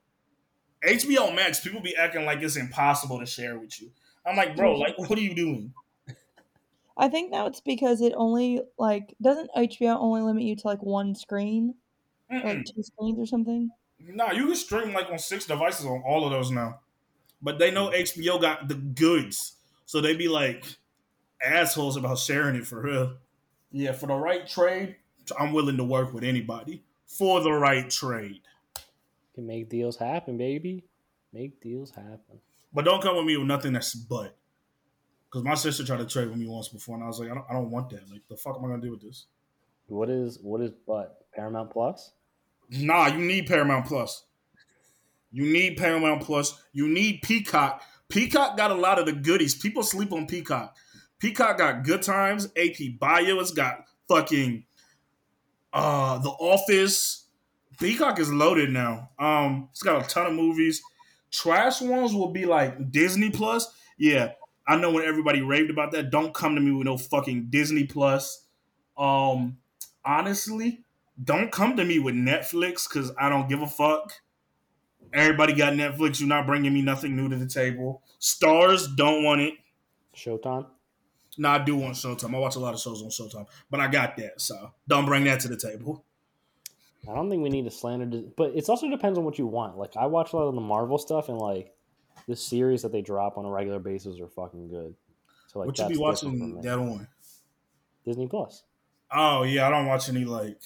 [0.85, 3.91] HBO Max, people be acting like it's impossible to share with you.
[4.27, 5.73] I'm like, bro, like, what are you doing?
[6.97, 10.83] I think now it's because it only like doesn't HBO only limit you to like
[10.83, 11.75] one screen,
[12.31, 12.45] Mm-mm.
[12.45, 13.71] like two screens or something.
[13.99, 16.81] Nah, you can stream like on six devices on all of those now.
[17.41, 19.55] But they know HBO got the goods.
[19.87, 20.65] So they be like
[21.43, 23.17] assholes about sharing it for real.
[23.71, 24.97] Yeah, for the right trade,
[25.39, 26.85] I'm willing to work with anybody.
[27.07, 28.43] For the right trade.
[29.35, 30.85] Can make deals happen, baby.
[31.33, 32.41] Make deals happen.
[32.73, 34.37] But don't come with me with nothing that's but.
[35.31, 37.35] Because my sister tried to trade with me once before, and I was like, I
[37.35, 38.11] don't, I don't want that.
[38.11, 39.27] Like, the fuck am I gonna do with this?
[39.87, 42.13] What is what is but Paramount Plus?
[42.71, 44.25] Nah, you need Paramount Plus.
[45.31, 46.63] You need Paramount Plus.
[46.73, 47.83] You need Peacock.
[48.09, 49.55] Peacock got a lot of the goodies.
[49.55, 50.77] People sleep on Peacock.
[51.19, 53.41] Peacock got Good Times, AP Bio.
[53.41, 54.65] It's got fucking
[55.73, 57.22] uh The Office.
[57.79, 59.11] Peacock is loaded now.
[59.19, 60.83] Um, it's got a ton of movies.
[61.31, 63.67] Trash ones will be like Disney Plus.
[63.99, 64.33] Yeah,
[64.67, 66.11] I know when everybody raved about that.
[66.11, 68.45] Don't come to me with no fucking Disney Plus.
[68.97, 69.59] Um,
[70.05, 70.85] honestly,
[71.23, 74.13] don't come to me with Netflix because I don't give a fuck.
[75.13, 76.21] Everybody got Netflix.
[76.21, 78.03] You're not bringing me nothing new to the table.
[78.21, 79.55] Starz don't want it.
[80.15, 80.67] Showtime.
[81.39, 82.35] No, I do want Showtime.
[82.35, 85.25] I watch a lot of shows on Showtime, but I got that, so don't bring
[85.25, 86.05] that to the table.
[87.09, 89.77] I don't think we need to slander, but it also depends on what you want.
[89.77, 91.75] Like I watch a lot of the Marvel stuff, and like
[92.29, 94.95] the series that they drop on a regular basis are fucking good.
[95.49, 97.09] So like, what you be watching that on?
[98.05, 98.65] Disney Plus.
[99.11, 100.61] Oh yeah, I don't watch any like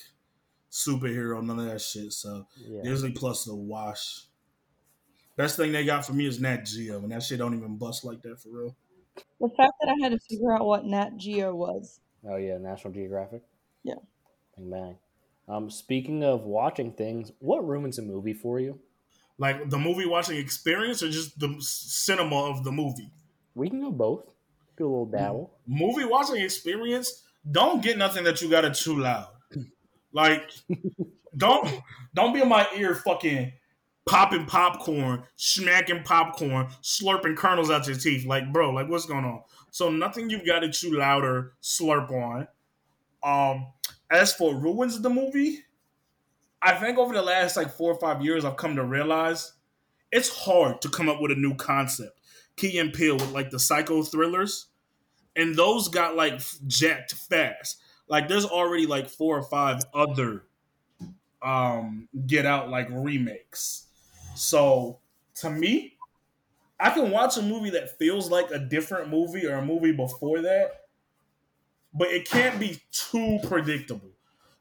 [0.70, 2.12] superhero, none of that shit.
[2.12, 4.26] So Yeah, Disney Plus is a wash.
[5.36, 8.04] Best thing they got for me is Nat Geo, and that shit don't even bust
[8.04, 8.76] like that for real.
[9.40, 12.00] The fact that I had to figure out what Nat Geo was.
[12.28, 13.42] Oh yeah, National Geographic.
[13.82, 13.94] Yeah.
[14.56, 14.98] Bang bang.
[15.48, 18.80] Um, speaking of watching things, what ruins a movie for you?
[19.38, 23.10] Like the movie watching experience, or just the cinema of the movie.
[23.54, 24.24] We can go both.
[24.76, 25.52] Do a little dabble.
[25.66, 29.28] movie watching experience, don't get nothing that you got to too loud.
[30.12, 30.50] Like,
[31.36, 31.82] don't
[32.14, 33.52] don't be in my ear fucking
[34.06, 38.24] popping popcorn, smacking popcorn, slurping kernels out your teeth.
[38.24, 39.42] Like, bro, like what's going on?
[39.70, 42.48] So nothing you've got to chew loud or slurp on.
[43.22, 43.66] Um,
[44.10, 45.64] as for ruins of the movie,
[46.62, 49.52] I think over the last like four or five years, I've come to realize
[50.12, 52.18] it's hard to come up with a new concept.
[52.56, 54.66] Key and Peele with like the psycho thrillers,
[55.34, 57.78] and those got like jacked fast.
[58.08, 60.44] Like there's already like four or five other
[61.42, 63.86] um Get Out like remakes.
[64.34, 65.00] So
[65.36, 65.96] to me,
[66.78, 70.42] I can watch a movie that feels like a different movie or a movie before
[70.42, 70.85] that,
[71.98, 74.10] but it can't be too predictable.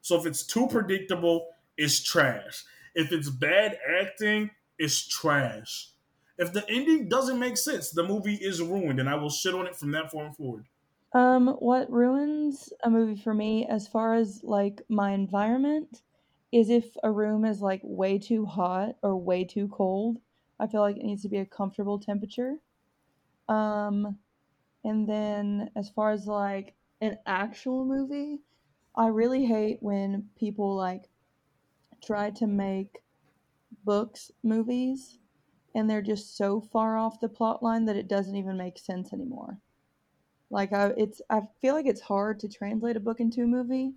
[0.01, 2.63] So if it's too predictable, it's trash.
[2.93, 5.91] If it's bad acting, it's trash.
[6.37, 9.67] If the ending doesn't make sense, the movie is ruined, and I will shit on
[9.67, 10.67] it from that point forward.
[11.13, 16.03] Um, what ruins a movie for me, as far as like my environment,
[16.51, 20.19] is if a room is like way too hot or way too cold.
[20.59, 22.57] I feel like it needs to be a comfortable temperature.
[23.49, 24.19] Um,
[24.83, 28.39] and then as far as like an actual movie,
[28.95, 31.09] I really hate when people like
[32.03, 32.99] try to make
[33.83, 35.19] books movies
[35.73, 39.11] and they're just so far off the plot line that it doesn't even make sense
[39.11, 39.59] anymore.
[40.49, 43.93] Like I it's I feel like it's hard to translate a book into a movie,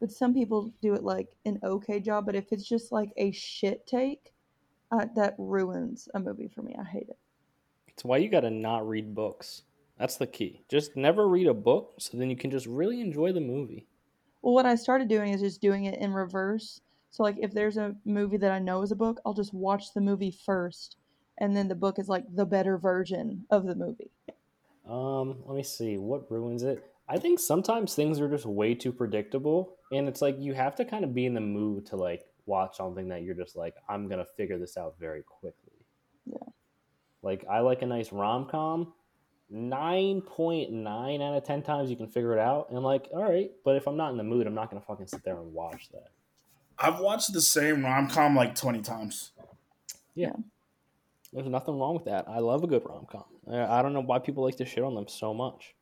[0.00, 3.30] but some people do it like an okay job, but if it's just like a
[3.32, 4.32] shit take,
[4.90, 6.74] uh, that ruins a movie for me.
[6.78, 7.18] I hate it.
[7.86, 9.62] It's why you got to not read books.
[10.00, 10.64] That's the key.
[10.68, 13.86] Just never read a book, so then you can just really enjoy the movie.
[14.42, 16.80] Well, what I started doing is just doing it in reverse.
[17.10, 19.94] So like if there's a movie that I know is a book, I'll just watch
[19.94, 20.96] the movie first
[21.40, 24.10] and then the book is like the better version of the movie.
[24.88, 26.84] Um, let me see what ruins it.
[27.08, 30.84] I think sometimes things are just way too predictable, and it's like you have to
[30.84, 34.06] kind of be in the mood to like watch something that you're just like, I'm
[34.08, 35.72] gonna figure this out very quickly.
[36.26, 36.38] Yeah.
[37.22, 38.92] Like I like a nice rom com.
[39.52, 43.08] Nine point nine out of ten times you can figure it out, and I'm like,
[43.12, 43.50] all right.
[43.64, 45.88] But if I'm not in the mood, I'm not gonna fucking sit there and watch
[45.90, 46.08] that.
[46.78, 49.32] I've watched the same rom com like twenty times.
[50.14, 50.34] Yeah.
[51.32, 52.28] There's nothing wrong with that.
[52.28, 53.24] I love a good rom com.
[53.50, 55.74] I, I don't know why people like to shit on them so much.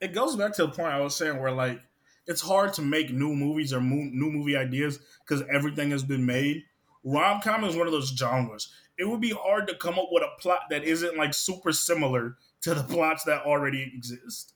[0.00, 1.80] It goes back to the point I was saying where like
[2.26, 6.24] it's hard to make new movies or mo- new movie ideas because everything has been
[6.24, 6.64] made.
[7.02, 8.72] Rom com is one of those genres.
[8.96, 12.36] It would be hard to come up with a plot that isn't like super similar
[12.62, 14.54] to the plots that already exist.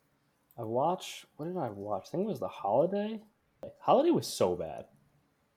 [0.59, 1.27] I watched.
[1.37, 2.09] What did I watch?
[2.09, 3.21] I think it was The Holiday.
[3.81, 4.87] Holiday was so bad.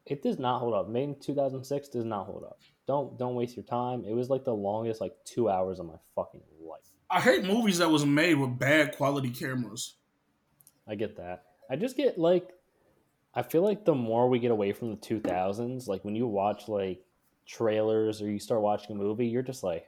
[0.06, 0.88] It does not hold up.
[0.88, 2.60] Made in 2006 does not hold up.
[2.88, 4.06] Don't don't waste your time.
[4.06, 6.86] It was like the longest like two hours of my fucking life.
[7.10, 9.96] I hate movies that was made with bad quality cameras.
[10.88, 11.44] I get that.
[11.70, 12.50] I just get like,
[13.34, 16.68] I feel like the more we get away from the 2000s, like when you watch
[16.68, 17.04] like
[17.48, 19.88] trailers or you start watching a movie, you're just like,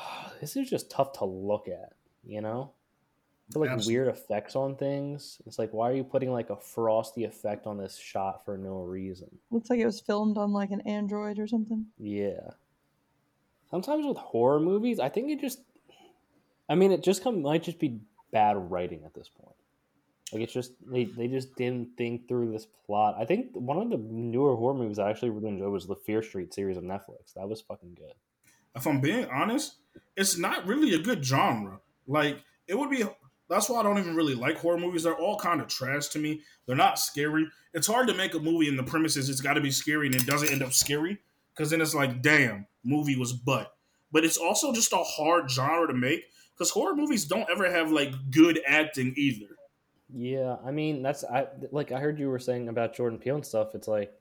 [0.40, 1.92] this is just tough to look at,
[2.24, 2.72] you know?
[3.52, 3.94] For like Absolutely.
[3.94, 5.42] weird effects on things.
[5.44, 8.82] It's like, why are you putting like a frosty effect on this shot for no
[8.82, 9.28] reason?
[9.50, 11.86] Looks like it was filmed on like an Android or something.
[11.98, 12.50] Yeah.
[13.70, 15.60] Sometimes with horror movies, I think it just,
[16.68, 18.00] I mean, it just come might just be
[18.32, 19.56] bad writing at this point.
[20.32, 23.16] Like it's just they, they just didn't think through this plot.
[23.18, 26.22] I think one of the newer horror movies I actually really enjoyed was the Fear
[26.22, 27.34] Street series on Netflix.
[27.34, 28.14] That was fucking good.
[28.74, 29.76] If I'm being honest,
[30.16, 31.80] it's not really a good genre.
[32.06, 33.04] Like it would be.
[33.48, 35.02] That's why I don't even really like horror movies.
[35.02, 36.42] They're all kind of trash to me.
[36.66, 37.48] They're not scary.
[37.74, 40.06] It's hard to make a movie and the premise is it's got to be scary
[40.06, 41.18] and it doesn't end up scary
[41.52, 43.74] because then it's like, damn, movie was butt.
[44.12, 47.90] But it's also just a hard genre to make because horror movies don't ever have
[47.90, 49.56] like good acting either.
[50.12, 53.46] Yeah, I mean that's I like I heard you were saying about Jordan Peele and
[53.46, 53.74] stuff.
[53.74, 54.12] It's like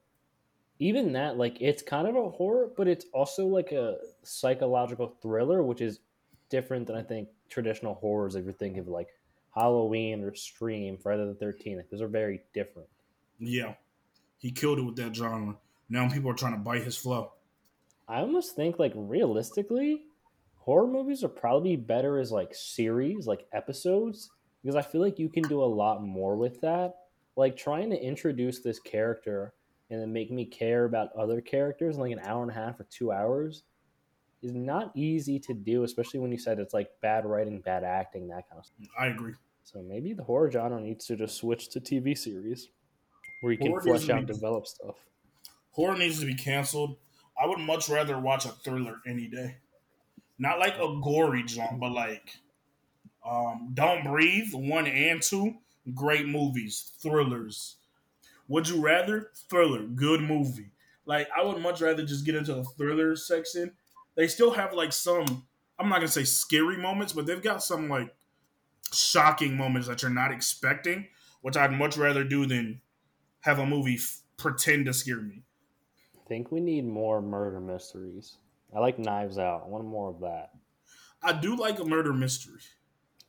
[0.79, 5.61] even that like it's kind of a horror, but it's also like a psychological thriller,
[5.61, 5.99] which is
[6.49, 8.35] different than I think traditional horrors.
[8.35, 9.09] If you're thinking of like
[9.53, 12.87] Halloween or Scream, Friday the Thirteenth, like, those are very different.
[13.39, 13.73] Yeah,
[14.37, 15.57] he killed it with that genre.
[15.89, 17.33] Now people are trying to bite his flow.
[18.07, 20.03] I almost think like realistically,
[20.57, 24.31] horror movies are probably better as like series, like episodes,
[24.63, 26.95] because I feel like you can do a lot more with that.
[27.35, 29.53] Like trying to introduce this character
[29.89, 32.80] and then make me care about other characters in like an hour and a half
[32.80, 33.63] or two hours
[34.41, 38.28] is not easy to do, especially when you said it's like bad writing, bad acting,
[38.28, 38.88] that kind of stuff.
[38.97, 39.34] I agree.
[39.63, 42.69] So maybe the horror genre needs to just switch to TV series
[43.41, 44.95] where you can Horror flesh out be- develop stuff.
[45.71, 46.97] Horror needs to be canceled.
[47.41, 49.58] I would much rather watch a thriller any day.
[50.38, 52.34] Not like a gory jump, but like
[53.25, 55.56] um, Don't Breathe, one and two,
[55.93, 57.75] great movies, thrillers.
[58.49, 59.31] Would you rather?
[59.49, 60.71] Thriller, good movie.
[61.05, 63.71] Like I would much rather just get into the thriller section.
[64.15, 65.47] They still have like some
[65.79, 68.13] I'm not gonna say scary moments, but they've got some like
[68.91, 71.07] shocking moments that you're not expecting,
[71.41, 72.81] which I'd much rather do than
[73.41, 75.43] have a movie f- pretend to scare me.
[76.15, 78.38] I think we need more murder mysteries.
[78.75, 79.63] I like Knives Out.
[79.65, 80.51] I want more of that.
[81.23, 82.62] I do like a murder mystery.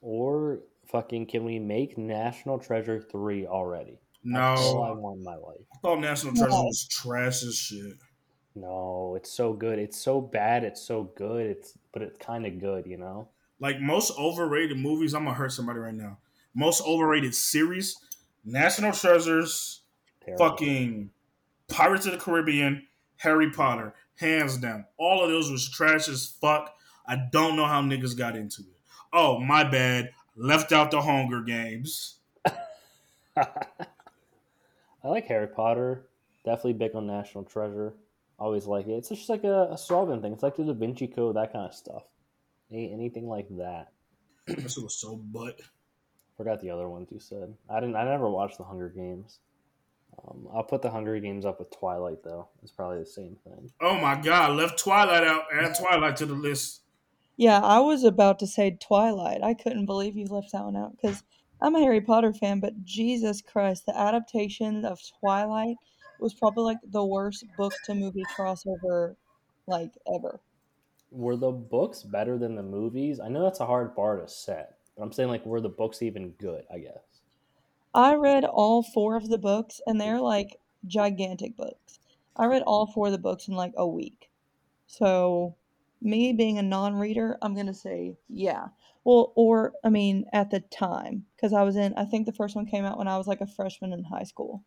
[0.01, 4.01] Or fucking can we make National Treasure 3 already?
[4.25, 5.61] That's all I No, want in my life.
[5.75, 6.65] I thought National Treasure No.
[6.65, 7.95] was trash as shit.
[8.55, 9.79] No, it's so good.
[9.79, 10.65] It's so bad.
[10.65, 11.47] It's so good.
[11.47, 13.29] It's but it's kind of good, you know.
[13.61, 16.19] Like most overrated movies, I'm gonna hurt somebody right now.
[16.55, 17.97] Most overrated series:
[18.45, 19.83] National Treasures,
[20.25, 20.49] Terrible.
[20.49, 21.11] fucking
[21.69, 22.87] Pirates of the Caribbean,
[23.19, 24.85] Harry Potter, hands down.
[24.99, 26.75] All of those was trash as fuck.
[27.07, 28.79] I don't know how niggas got into it.
[29.13, 32.17] Oh my bad, left out the Hunger Games.
[35.03, 36.07] I like Harry Potter.
[36.45, 37.95] Definitely big on National Treasure.
[38.39, 38.93] Always like it.
[38.93, 40.33] It's just like a, a solving thing.
[40.33, 42.05] It's like the Da Vinci Code, that kind of stuff.
[42.71, 43.93] Any, anything like that.
[44.47, 45.61] This was so butt.
[46.37, 47.55] Forgot the other ones you said.
[47.69, 47.97] I didn't.
[47.97, 49.41] I never watched the Hunger Games.
[50.19, 52.49] Um, I'll put the Hunger Games up with Twilight though.
[52.63, 53.71] It's probably the same thing.
[53.81, 55.45] Oh my god, left Twilight out.
[55.53, 56.81] Add Twilight to the list.
[57.37, 59.43] Yeah, I was about to say Twilight.
[59.43, 61.23] I couldn't believe you left that one out because
[61.63, 65.77] I'm a Harry Potter fan, but Jesus Christ, the adaptation of Twilight
[66.19, 69.17] was probably like the worst book to movie crossover
[69.67, 70.41] like ever.
[71.11, 73.21] Were the books better than the movies?
[73.21, 76.03] I know that's a hard bar to set, but I'm saying like were the books
[76.03, 76.65] even good?
[76.73, 77.21] I guess.
[77.95, 80.57] I read all four of the books, and they're like
[80.87, 81.99] gigantic books.
[82.37, 84.31] I read all four of the books in like a week.
[84.87, 85.57] So,
[86.01, 88.69] me being a non reader, I'm going to say yeah.
[89.05, 92.55] Well, or, I mean, at the time, because I was in, I think the first
[92.55, 94.63] one came out when I was like a freshman in high school.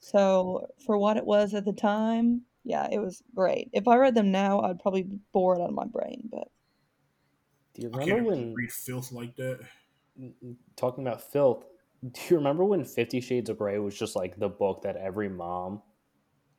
[0.00, 3.70] So, for what it was at the time, yeah, it was great.
[3.72, 6.48] If I read them now, I'd probably bore it out of my brain, but
[7.74, 9.60] Do you I remember can't when read filth like that.
[10.20, 11.64] Mm, mm, talking about filth?
[12.02, 15.28] Do you remember when Fifty Shades of Grey was just like the book that every
[15.28, 15.82] mom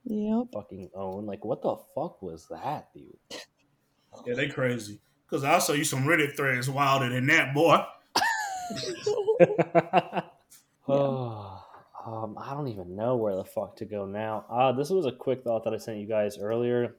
[0.06, 0.48] yep.
[0.54, 1.28] fucking owned?
[1.28, 3.18] Like, what the fuck was that, dude?
[4.26, 5.02] Yeah, they crazy.
[5.34, 7.84] Cause I'll show you some Reddit threads wilder than that, boy.
[10.88, 11.66] oh,
[12.06, 14.46] um, I don't even know where the fuck to go now.
[14.48, 16.98] Uh, this was a quick thought that I sent you guys earlier.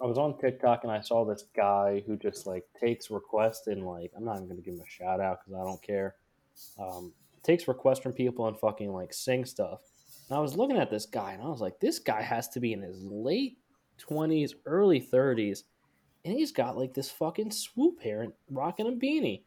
[0.00, 3.84] I was on TikTok and I saw this guy who just like takes requests and
[3.84, 6.14] like I'm not even gonna give him a shout out because I don't care.
[6.78, 7.12] Um,
[7.42, 9.80] takes requests from people and fucking like sing stuff.
[10.28, 12.60] And I was looking at this guy and I was like, this guy has to
[12.60, 13.58] be in his late
[13.98, 15.64] twenties, early thirties,
[16.24, 19.42] and he's got like this fucking swoop hair and rocking a beanie.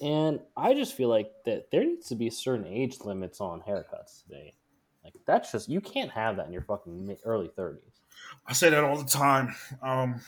[0.00, 4.24] And I just feel like that there needs to be certain age limits on haircuts
[4.24, 4.54] today.
[5.02, 8.02] Like that's just you can't have that in your fucking early thirties.
[8.46, 9.54] I say that all the time.
[9.82, 10.20] Um,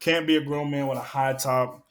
[0.00, 1.86] can't be a grown man with a high top.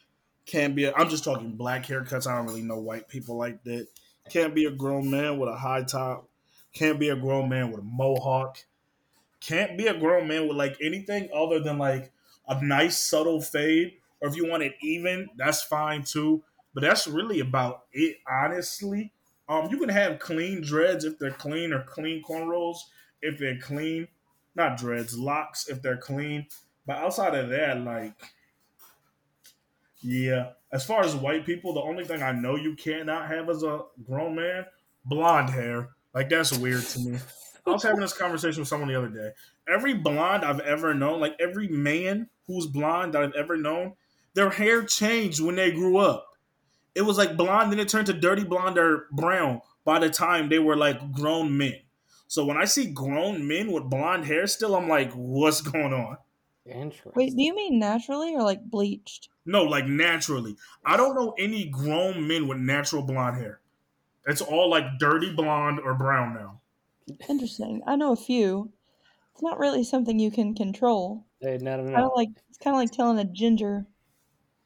[0.45, 0.87] Can't be.
[0.87, 2.27] i am just talking black haircuts.
[2.27, 3.87] I don't really know white people like that.
[4.29, 6.29] Can't be a grown man with a high top.
[6.73, 8.57] Can't be a grown man with a mohawk.
[9.39, 12.11] Can't be a grown man with like anything other than like
[12.47, 13.93] a nice subtle fade.
[14.21, 16.43] Or if you want it even, that's fine too.
[16.73, 19.11] But that's really about it, honestly.
[19.49, 22.77] Um, you can have clean dreads if they're clean, or clean cornrows
[23.21, 24.07] if they're clean.
[24.55, 26.47] Not dreads, locks if they're clean.
[26.85, 28.13] But outside of that, like
[30.03, 30.51] yeah.
[30.71, 33.81] As far as white people, the only thing I know you cannot have as a
[34.05, 34.65] grown man,
[35.05, 35.89] blonde hair.
[36.13, 37.17] Like that's weird to me.
[37.65, 39.31] I was having this conversation with someone the other day.
[39.67, 43.93] Every blonde I've ever known, like every man who's blonde that I've ever known,
[44.33, 46.27] their hair changed when they grew up.
[46.95, 50.49] It was like blonde, then it turned to dirty blonde or brown by the time
[50.49, 51.79] they were like grown men.
[52.27, 56.17] So when I see grown men with blonde hair still, I'm like, what's going on?
[56.65, 57.11] Interesting.
[57.15, 59.29] Wait, do you mean naturally or like bleached?
[59.45, 60.55] No, like naturally.
[60.85, 63.59] I don't know any grown men with natural blonde hair.
[64.25, 66.61] It's all like dirty blonde or brown now.
[67.29, 67.81] Interesting.
[67.85, 68.71] I know a few.
[69.33, 71.25] It's not really something you can control.
[71.43, 73.85] Hey, no, no, Kind of like it's kind of like telling a ginger,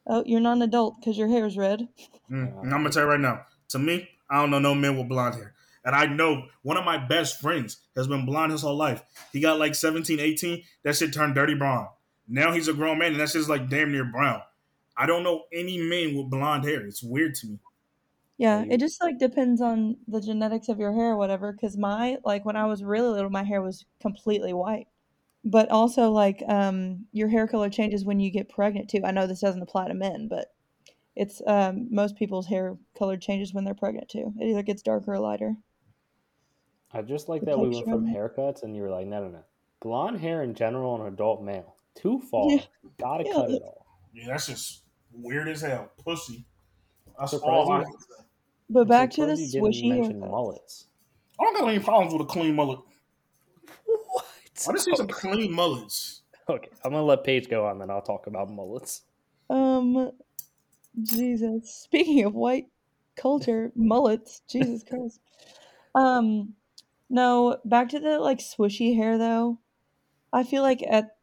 [0.05, 1.87] "Oh, you're not an adult because your hair is red."
[2.29, 2.61] Mm.
[2.61, 3.45] And I'm gonna tell you right now.
[3.69, 5.55] To me, I don't know no men with blonde hair.
[5.83, 9.03] And I know one of my best friends has been blonde his whole life.
[9.33, 10.63] He got like 17, 18.
[10.83, 11.87] That shit turned dirty brown.
[12.27, 14.41] Now he's a grown man and that shit's like damn near brown.
[14.97, 16.85] I don't know any men with blonde hair.
[16.85, 17.59] It's weird to me.
[18.37, 21.53] Yeah, Yeah, it just like depends on the genetics of your hair or whatever.
[21.53, 24.87] Because my like when I was really little, my hair was completely white.
[25.49, 29.01] But also like um your hair color changes when you get pregnant too.
[29.05, 30.53] I know this doesn't apply to men, but
[31.15, 34.33] it's um most people's hair color changes when they're pregnant too.
[34.39, 35.55] It either gets darker or lighter.
[36.91, 39.29] I just like The that we went from haircuts and you were like, no, no,
[39.29, 39.43] no.
[39.81, 41.75] Blonde hair in general on an adult male.
[41.95, 42.49] Too far.
[42.49, 42.61] Yeah.
[42.99, 43.85] Gotta Yeah, cut it it- off.
[44.13, 44.83] Yeah, that's just
[45.13, 45.91] weird as hell.
[46.03, 46.45] Pussy.
[47.19, 48.23] That's Surprised all I you- can say.
[48.69, 50.87] But I'm back to the surprised swishy mullets.
[51.39, 52.79] I don't got any problems with a clean mullet.
[54.65, 54.73] What?
[54.73, 56.21] I just see some clean mullets.
[56.49, 59.03] Okay, I'm gonna let Paige go on, then I'll talk about mullets.
[59.49, 60.11] Um,
[61.01, 61.73] Jesus.
[61.83, 62.67] Speaking of white
[63.15, 64.41] culture, mullets.
[64.49, 65.19] Jesus Christ.
[65.95, 66.53] Um,
[67.09, 69.59] no, back to the like swishy hair though.
[70.33, 71.15] I feel like at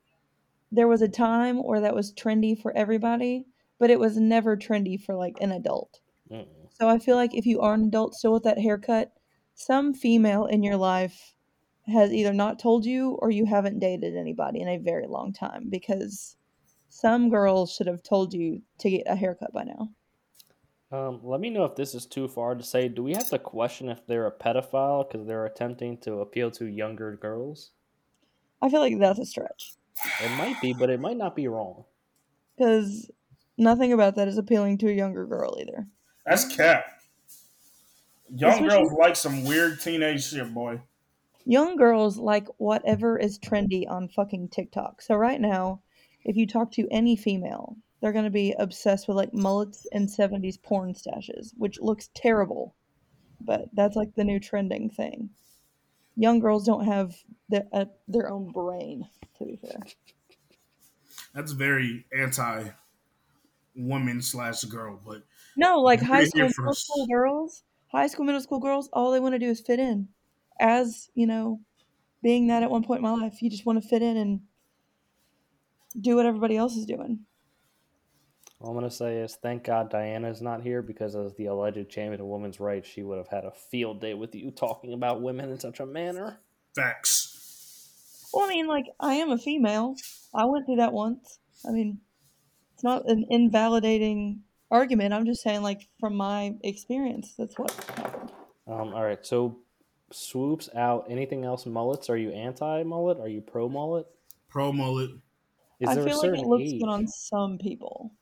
[0.73, 3.47] there was a time where that was trendy for everybody,
[3.79, 6.01] but it was never trendy for like an adult.
[6.31, 6.47] Mm-mm.
[6.71, 9.13] So I feel like if you are an adult still with that haircut,
[9.55, 11.34] some female in your life
[11.87, 15.69] has either not told you or you haven't dated anybody in a very long time
[15.69, 16.37] because
[16.89, 19.89] some girls should have told you to get a haircut by now.
[20.93, 22.89] Um, let me know if this is too far to say.
[22.89, 26.67] Do we have to question if they're a pedophile because they're attempting to appeal to
[26.67, 27.73] younger girls?
[28.63, 29.73] I feel like that's a stretch
[30.23, 31.85] It might be, but it might not be wrong.
[32.57, 33.11] because
[33.59, 35.87] nothing about that is appealing to a younger girl either.
[36.25, 36.87] That's cap.
[38.35, 40.81] Young Especially- girls like some weird teenage shit, boy.
[41.45, 45.03] Young girls like whatever is trendy on fucking TikTok.
[45.03, 45.83] So right now,
[46.25, 50.09] if you talk to any female, they're going to be obsessed with like mullets and
[50.11, 52.75] 70s porn stashes, which looks terrible.
[53.41, 55.31] But that's like the new trending thing.
[56.17, 57.17] Young girls don't have
[57.49, 59.81] their, uh, their own brain, to be fair.
[61.35, 62.71] That's very anti
[63.77, 65.25] woman slash girl, but
[65.57, 69.35] No, like high school, middle school girls, high school, middle school girls, all they want
[69.35, 70.09] to do is fit in.
[70.61, 71.61] As, you know,
[72.23, 74.41] being that at one point in my life, you just want to fit in and
[76.01, 77.21] do what everybody else is doing.
[78.61, 82.21] All I'm gonna say is thank God Diana's not here because as the alleged champion
[82.21, 85.51] of women's rights, she would have had a field day with you talking about women
[85.51, 86.41] in such a manner.
[86.75, 88.31] facts.
[88.33, 89.97] Well, I mean, like, I am a female.
[90.35, 91.39] I went through that once.
[91.69, 92.01] I mean,
[92.75, 95.15] it's not an invalidating argument.
[95.15, 98.33] I'm just saying, like, from my experience, that's what happened.
[98.67, 99.59] Um, all right, so
[100.15, 101.07] swoops out.
[101.11, 102.09] Anything else mullets?
[102.11, 103.19] Are you anti mullet?
[103.19, 104.07] Are you pro mullet?
[104.49, 105.11] Pro mullet.
[105.81, 106.81] Is I there a feel like it looks age?
[106.81, 108.13] good on some people.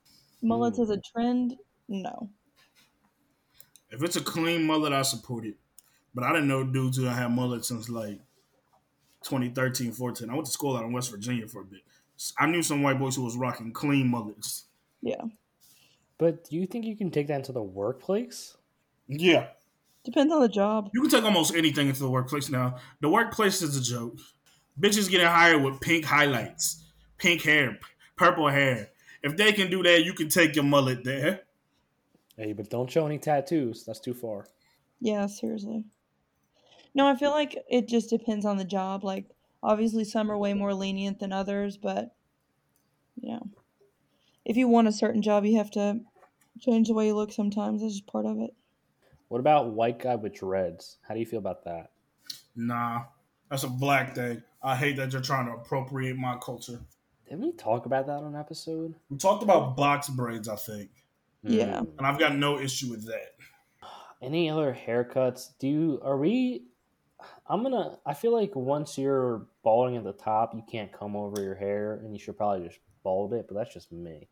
[0.43, 0.82] Mullets Mm.
[0.82, 1.57] as a trend,
[1.88, 2.30] no.
[3.90, 5.57] If it's a clean mullet, I support it.
[6.14, 8.20] But I didn't know dudes who had mullets since like
[9.22, 10.30] 2013, 14.
[10.30, 11.82] I went to school out in West Virginia for a bit.
[12.38, 14.66] I knew some white boys who was rocking clean mullets.
[15.01, 15.22] Yeah.
[16.18, 18.57] But do you think you can take that into the workplace?
[19.09, 19.49] Yeah.
[20.05, 20.90] Depends on the job.
[20.92, 22.76] You can take almost anything into the workplace now.
[23.00, 24.18] The workplace is a joke.
[24.80, 26.84] Bitches getting hired with pink highlights,
[27.18, 27.78] pink hair, p-
[28.16, 28.90] purple hair.
[29.22, 31.42] If they can do that, you can take your mullet there.
[32.36, 33.84] Hey, but don't show any tattoos.
[33.84, 34.46] That's too far.
[35.00, 35.84] Yeah, seriously.
[36.94, 39.05] No, I feel like it just depends on the job.
[39.05, 39.26] Like,
[39.62, 42.14] obviously, some are way more lenient than others, but,
[43.20, 43.48] you know,
[44.44, 46.00] if you want a certain job, you have to
[46.61, 47.82] change the way you look sometimes.
[47.82, 48.55] That's just part of it.
[49.33, 50.99] What about white guy with dreads?
[51.09, 51.93] How do you feel about that?
[52.55, 53.05] Nah,
[53.49, 54.43] that's a black thing.
[54.62, 56.78] I hate that you're trying to appropriate my culture.
[57.24, 58.95] Didn't we talk about that on episode?
[59.09, 60.91] We talked about box braids, I think,
[61.43, 61.80] Yeah.
[61.80, 61.97] Mm.
[61.97, 63.37] and I've got no issue with that.
[64.20, 65.53] Any other haircuts?
[65.59, 66.64] Do you, are we?
[67.47, 67.97] I'm gonna.
[68.05, 72.03] I feel like once you're balding at the top, you can't comb over your hair,
[72.05, 73.47] and you should probably just bald it.
[73.49, 74.28] But that's just me.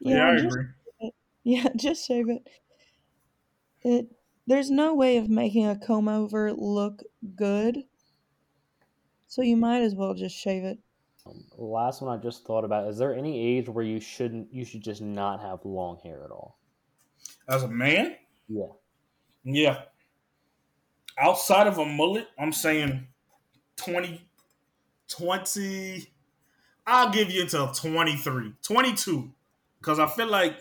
[0.00, 1.12] Yeah, I just, agree.
[1.44, 2.48] yeah, just shave it.
[3.82, 4.06] It
[4.46, 7.02] there's no way of making a comb over look
[7.36, 7.84] good.
[9.26, 10.78] So you might as well just shave it.
[11.26, 14.52] Um, last one I just thought about: is there any age where you shouldn't?
[14.52, 16.58] You should just not have long hair at all.
[17.48, 18.16] As a man,
[18.48, 18.66] Yeah.
[19.44, 19.82] yeah.
[21.18, 23.06] Outside of a mullet, I'm saying
[23.76, 24.26] 20,
[25.08, 26.06] 20.
[26.86, 29.32] I'll give you until 23, 22.
[29.78, 30.58] Because I feel like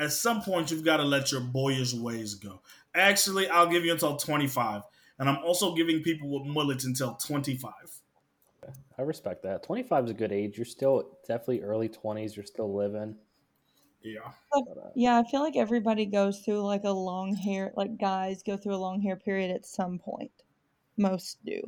[0.00, 2.60] at some point you've got to let your boyish ways go.
[2.94, 4.82] Actually, I'll give you until 25.
[5.18, 7.72] And I'm also giving people with mullets until 25.
[8.98, 9.62] I respect that.
[9.62, 10.56] 25 is a good age.
[10.56, 12.36] You're still definitely early 20s.
[12.36, 13.16] You're still living.
[14.02, 14.32] Yeah.
[14.50, 18.56] But, Yeah, I feel like everybody goes through like a long hair, like guys go
[18.56, 20.32] through a long hair period at some point.
[20.96, 21.60] Most do.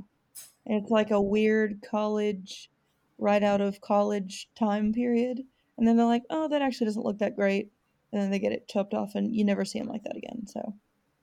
[0.66, 2.70] And it's like a weird college,
[3.18, 5.42] right out of college time period.
[5.76, 7.70] And then they're like, oh, that actually doesn't look that great.
[8.12, 10.46] And then they get it chopped off and you never see them like that again.
[10.46, 10.74] So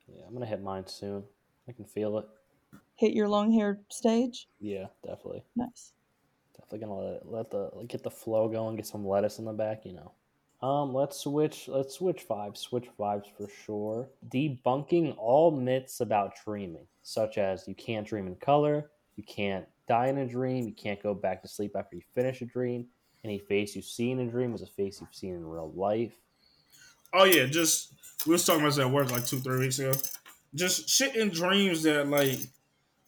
[0.07, 1.23] yeah, I'm to hit mine soon.
[1.67, 2.25] I can feel it.
[2.95, 4.47] hit your long hair stage.
[4.59, 5.43] Yeah, definitely.
[5.55, 5.93] Nice.
[6.57, 9.53] Definitely gonna let it, let the get the flow going, get some lettuce in the
[9.53, 10.11] back, you know.
[10.61, 11.67] Um, let's switch.
[11.67, 12.57] Let's switch vibes.
[12.57, 14.09] Switch vibes for sure.
[14.29, 20.07] Debunking all myths about dreaming, such as you can't dream in color, you can't die
[20.07, 22.85] in a dream, you can't go back to sleep after you finish a dream.
[23.23, 26.13] Any face you see in a dream is a face you've seen in real life.
[27.13, 27.45] Oh, yeah.
[27.45, 27.93] Just,
[28.25, 29.93] we was talking about this at work like two, three weeks ago.
[30.55, 32.39] Just shit in dreams that, like,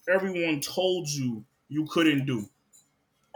[0.07, 2.47] everyone told you you couldn't do.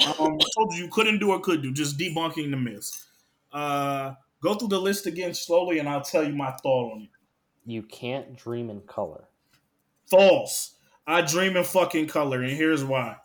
[0.05, 1.71] Um, told you you couldn't do or could do.
[1.71, 3.05] Just debunking the myths.
[3.51, 7.09] Uh, go through the list again slowly, and I'll tell you my thought on it.
[7.65, 9.23] You can't dream in color.
[10.09, 10.75] False.
[11.07, 13.17] I dream in fucking color, and here's why.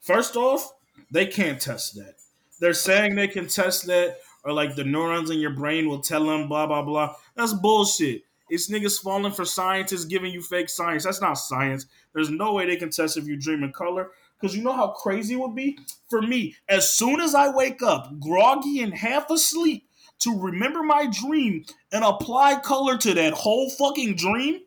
[0.00, 0.72] First off,
[1.10, 2.14] they can't test that.
[2.60, 6.24] They're saying they can test that, or like the neurons in your brain will tell
[6.24, 7.14] them blah blah blah.
[7.34, 8.22] That's bullshit.
[8.50, 11.04] It's niggas falling for scientists giving you fake science.
[11.04, 11.86] That's not science.
[12.14, 14.10] There's no way they can test if you dream in color.
[14.40, 15.78] Because you know how crazy it would be?
[16.08, 19.84] For me, as soon as I wake up, groggy and half asleep,
[20.20, 24.60] to remember my dream and apply color to that whole fucking dream,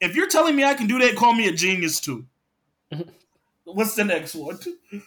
[0.00, 2.26] if you're telling me I can do that, call me a genius too.
[3.64, 4.58] What's the next one?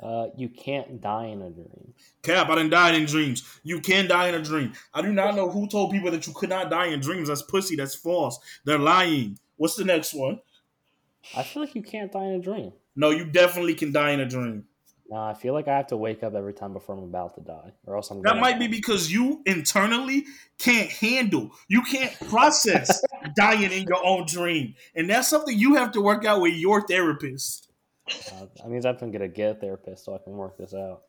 [0.00, 1.94] Uh, you can't die in a dream.
[2.22, 3.44] Cap, I didn't die in dreams.
[3.62, 4.72] You can die in a dream.
[4.92, 7.28] I do not know who told people that you could not die in dreams.
[7.28, 7.76] That's pussy.
[7.76, 8.38] That's false.
[8.64, 9.38] They're lying.
[9.56, 10.40] What's the next one?
[11.36, 12.72] I feel like you can't die in a dream.
[12.96, 14.64] No, you definitely can die in a dream.
[15.08, 17.40] Nah, I feel like I have to wake up every time before I'm about to
[17.42, 18.22] die, or else I'm.
[18.22, 18.60] That might die.
[18.60, 20.24] be because you internally
[20.58, 23.02] can't handle, you can't process
[23.36, 24.74] dying in your own dream.
[24.94, 27.63] And that's something you have to work out with your therapist.
[28.08, 31.02] Uh, that means I have to get a therapist so I can work this out.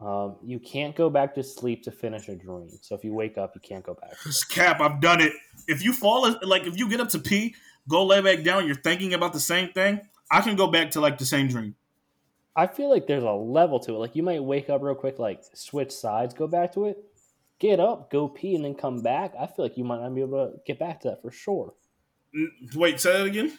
[0.00, 2.70] Um, you can't go back to sleep to finish a dream.
[2.80, 4.14] So if you wake up, you can't go back.
[4.50, 5.32] Cap, I've done it.
[5.68, 7.54] If you fall, like if you get up to pee,
[7.88, 11.00] go lay back down, you're thinking about the same thing, I can go back to
[11.00, 11.76] like the same dream.
[12.56, 13.98] I feel like there's a level to it.
[13.98, 16.98] Like you might wake up real quick, like switch sides, go back to it,
[17.60, 19.34] get up, go pee, and then come back.
[19.38, 21.74] I feel like you might not be able to get back to that for sure.
[22.74, 23.58] Wait, say that again?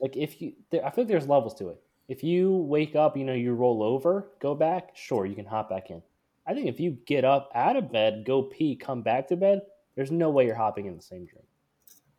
[0.00, 1.80] Like if you, there, I feel like there's levels to it.
[2.08, 5.70] If you wake up, you know, you roll over, go back, sure, you can hop
[5.70, 6.02] back in.
[6.46, 9.62] I think if you get up out of bed, go pee, come back to bed,
[9.96, 11.44] there's no way you're hopping in the same dream.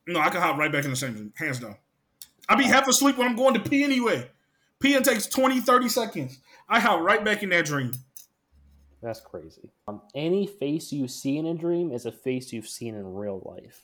[0.07, 1.75] No, I can hop right back in the same dream, hands down.
[2.49, 4.29] I be half asleep when I'm going to pee anyway.
[4.83, 6.39] Peeing takes 20, 30 seconds.
[6.67, 7.91] I hop right back in that dream.
[9.01, 9.71] That's crazy.
[9.87, 13.41] Um, any face you see in a dream is a face you've seen in real
[13.45, 13.81] life.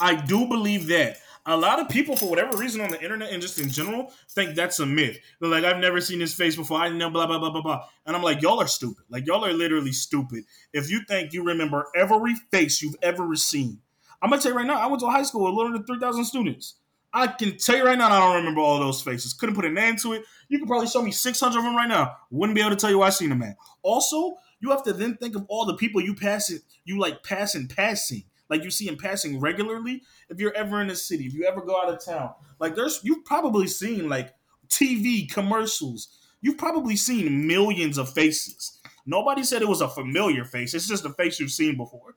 [0.00, 1.18] I do believe that.
[1.46, 4.54] A lot of people, for whatever reason on the internet and just in general, think
[4.54, 5.18] that's a myth.
[5.40, 6.78] They're like, I've never seen his face before.
[6.78, 7.84] I know, blah, blah, blah, blah, blah.
[8.06, 9.04] And I'm like, y'all are stupid.
[9.08, 10.44] Like, y'all are literally stupid.
[10.72, 13.78] If you think you remember every face you've ever seen,
[14.20, 15.56] I'm going to tell you right now, I went to a high school with a
[15.56, 16.74] little than 3,000 students.
[17.12, 19.32] I can tell you right now, I don't remember all those faces.
[19.32, 20.24] Couldn't put a name to it.
[20.48, 22.16] You could probably show me 600 of them right now.
[22.30, 23.56] Wouldn't be able to tell you I seen them at.
[23.82, 27.24] Also, you have to then think of all the people you pass it, you like
[27.24, 30.02] passing, passing, like you see in passing regularly.
[30.28, 33.00] If you're ever in the city, if you ever go out of town, like there's
[33.02, 34.34] you've probably seen like
[34.68, 36.16] TV commercials.
[36.42, 38.80] You've probably seen millions of faces.
[39.06, 40.74] Nobody said it was a familiar face.
[40.74, 42.16] It's just a face you've seen before.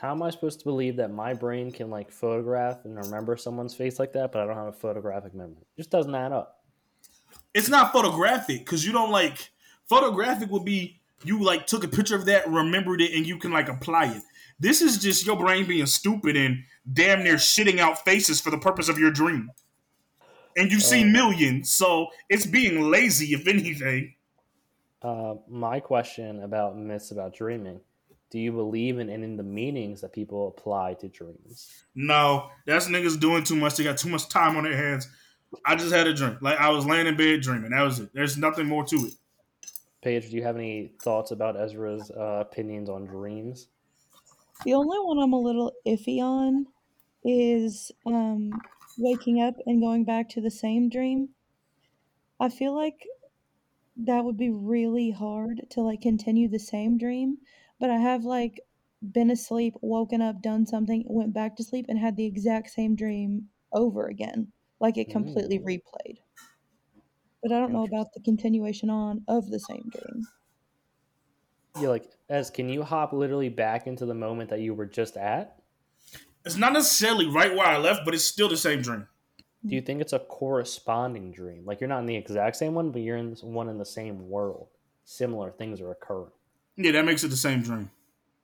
[0.00, 3.74] How am I supposed to believe that my brain can like photograph and remember someone's
[3.74, 5.62] face like that, but I don't have a photographic memory?
[5.76, 6.64] It just doesn't add up.
[7.54, 9.50] It's not photographic because you don't like
[9.88, 13.52] photographic would be you like took a picture of that, remembered it, and you can
[13.52, 14.22] like apply it.
[14.62, 18.58] This is just your brain being stupid and damn near shitting out faces for the
[18.58, 19.50] purpose of your dream.
[20.56, 24.14] And you've seen millions, so it's being lazy, if anything.
[25.02, 27.80] Uh, my question about myths about dreaming
[28.30, 31.84] do you believe in any of the meanings that people apply to dreams?
[31.94, 33.76] No, that's niggas doing too much.
[33.76, 35.06] They got too much time on their hands.
[35.66, 36.38] I just had a dream.
[36.40, 37.72] Like I was laying in bed dreaming.
[37.72, 38.10] That was it.
[38.14, 39.12] There's nothing more to it.
[40.02, 43.68] Paige, do you have any thoughts about Ezra's uh, opinions on dreams?
[44.64, 46.66] The only one I'm a little iffy on
[47.24, 48.64] is um,
[48.96, 51.34] waking up and going back to the same dream.
[52.38, 53.06] I feel like
[53.96, 57.38] that would be really hard to like continue the same dream,
[57.80, 58.60] but I have like
[59.02, 62.96] been asleep, woken up, done something, went back to sleep, and had the exact same
[62.96, 65.66] dream over again, like it completely Mm.
[65.66, 66.18] replayed.
[67.42, 70.28] But I don't know about the continuation on of the same dream.
[71.78, 75.18] Yeah, like Ez, can you hop literally back into the moment that you were just
[75.18, 75.60] at?
[76.46, 79.06] It's not necessarily right where I left, but it's still the same dream.
[79.66, 81.66] Do you think it's a corresponding dream?
[81.66, 84.30] Like you're not in the exact same one, but you're in one in the same
[84.30, 84.68] world.
[85.04, 86.32] Similar things are occurring.
[86.76, 87.90] Yeah, that makes it the same dream.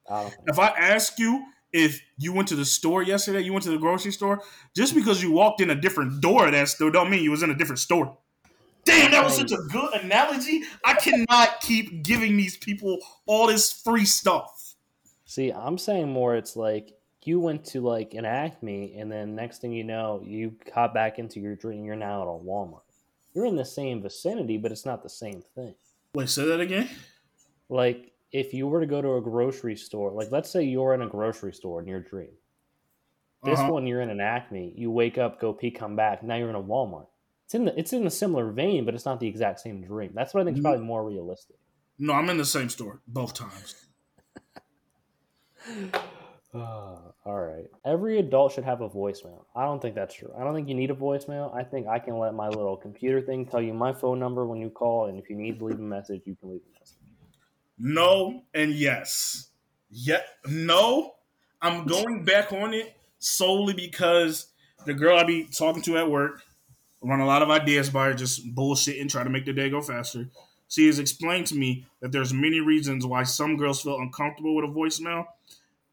[0.09, 3.71] I If I ask you if you went to the store yesterday, you went to
[3.71, 4.43] the grocery store,
[4.77, 7.51] just because you walked in a different door, that still don't mean you was in
[7.51, 8.19] a different store.
[8.89, 10.63] Damn, that was such a good analogy.
[10.85, 14.75] I cannot keep giving these people all this free stuff.
[15.25, 16.93] See, I'm saying more it's like
[17.25, 21.19] you went to like an Acme and then next thing you know, you hop back
[21.19, 22.81] into your dream, you're now at a Walmart.
[23.35, 25.75] You're in the same vicinity, but it's not the same thing.
[26.15, 26.89] Wait, say that again?
[27.69, 31.03] Like if you were to go to a grocery store, like let's say you're in
[31.03, 32.31] a grocery store in your dream.
[33.45, 33.73] This Uh-huh.
[33.73, 36.57] one you're in an Acme, you wake up, go pee, come back, now you're in
[36.57, 37.07] a Walmart.
[37.49, 40.11] It's in the it's in a similar vein, but it's not the exact same dream.
[40.13, 40.65] That's what I think is Mhm.
[40.65, 41.57] probably more realistic.
[41.99, 43.87] No, I'm in the same store both times.
[46.55, 47.65] all right.
[47.87, 49.47] Every adult should have a voicemail.
[49.57, 50.31] I don't think that's true.
[50.39, 51.55] I don't think you need a voicemail.
[51.57, 54.61] I think I can let my little computer thing tell you my phone number when
[54.61, 56.99] you call, and if you need to leave a message, you can leave a message.
[57.79, 59.53] No and yes.
[59.89, 61.15] Yeah, no.
[61.63, 64.49] I'm going back on it solely because
[64.85, 66.43] the girl I be talking to at work
[67.01, 69.71] run a lot of ideas by her just bullshit and try to make the day
[69.71, 70.29] go faster.
[70.69, 74.65] She has explained to me that there's many reasons why some girls feel uncomfortable with
[74.65, 75.27] a voicemail,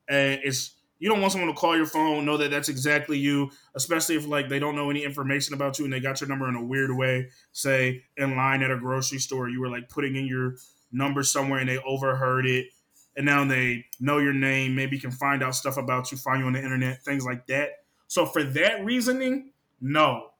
[0.09, 3.51] and it's you don't want someone to call your phone, know that that's exactly you,
[3.75, 6.47] especially if like they don't know any information about you and they got your number
[6.47, 7.29] in a weird way.
[7.51, 10.55] Say in line at a grocery store, you were like putting in your
[10.91, 12.67] number somewhere and they overheard it,
[13.15, 16.47] and now they know your name, maybe can find out stuff about you, find you
[16.47, 17.69] on the internet, things like that.
[18.07, 19.51] So for that reasoning,
[19.81, 20.31] no,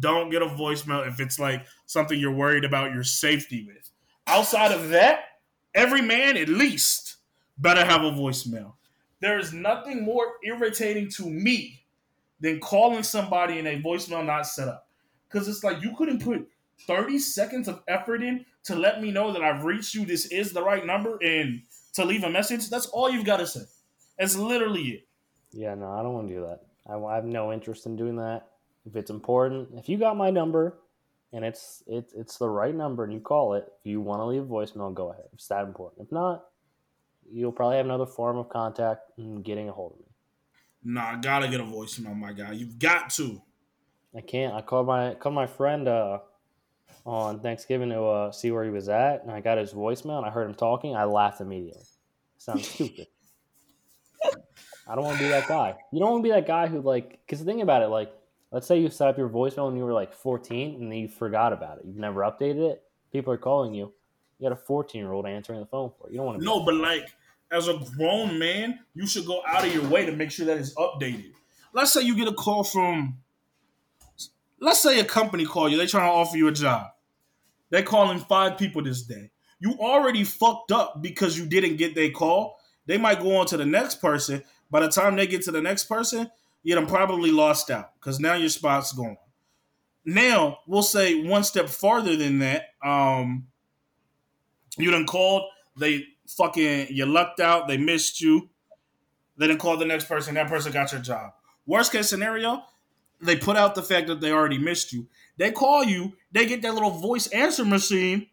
[0.00, 3.90] don't get a voicemail if it's like something you're worried about your safety with.
[4.26, 5.24] Outside of that,
[5.74, 7.16] every man at least
[7.58, 8.74] better have a voicemail.
[9.20, 11.84] There is nothing more irritating to me
[12.40, 14.88] than calling somebody in a voicemail not set up.
[15.28, 16.46] Because it's like you couldn't put
[16.86, 20.52] 30 seconds of effort in to let me know that I've reached you, this is
[20.52, 21.62] the right number, and
[21.94, 22.68] to leave a message.
[22.70, 23.62] That's all you've got to say.
[24.18, 25.08] That's literally it.
[25.52, 26.60] Yeah, no, I don't want to do that.
[26.86, 28.46] I, I have no interest in doing that.
[28.86, 30.78] If it's important, if you got my number
[31.32, 34.24] and it's it's it's the right number and you call it, if you want to
[34.24, 35.24] leave a voicemail, go ahead.
[35.26, 36.06] If it's that important.
[36.06, 36.44] If not,
[37.30, 40.04] you'll probably have another form of contact in getting a hold of me.
[40.84, 42.52] Nah, I gotta get a voicemail, my guy.
[42.52, 43.40] You've got to.
[44.16, 44.54] I can't.
[44.54, 46.18] I called my called my friend uh,
[47.06, 50.26] on Thanksgiving to uh, see where he was at, and I got his voicemail and
[50.26, 50.94] I heard him talking.
[50.94, 51.82] I laughed immediately.
[52.38, 53.06] Sounds stupid.
[54.86, 55.74] I don't want to be that guy.
[55.92, 57.20] You don't want to be that guy who like.
[57.26, 58.12] Because the thing about it, like,
[58.54, 61.08] let's say you set up your voicemail when you were like 14 and then you
[61.08, 61.84] forgot about it.
[61.86, 62.82] You've never updated it.
[63.12, 63.92] People are calling you.
[64.38, 66.12] You got a 14 year old answering the phone for you.
[66.12, 66.44] You don't want to.
[66.44, 67.08] No, but like
[67.50, 70.56] as a grown man, you should go out of your way to make sure that
[70.56, 71.32] it's updated.
[71.72, 73.18] Let's say you get a call from,
[74.60, 75.76] let's say a company call you.
[75.76, 76.86] They're trying to offer you a job.
[77.70, 79.32] They're calling five people this day.
[79.58, 82.60] You already fucked up because you didn't get their call.
[82.86, 84.44] They might go on to the next person.
[84.70, 86.30] By the time they get to the next person,
[86.64, 89.16] you done probably lost out because now your spot's gone.
[90.04, 92.70] Now we'll say one step farther than that.
[92.82, 93.46] Um,
[94.76, 95.44] you done called.
[95.78, 97.68] They fucking you lucked out.
[97.68, 98.48] They missed you.
[99.36, 100.34] They didn't call the next person.
[100.34, 101.32] That person got your job.
[101.66, 102.62] Worst case scenario,
[103.20, 105.06] they put out the fact that they already missed you.
[105.36, 106.12] They call you.
[106.32, 108.28] They get that little voice answer machine.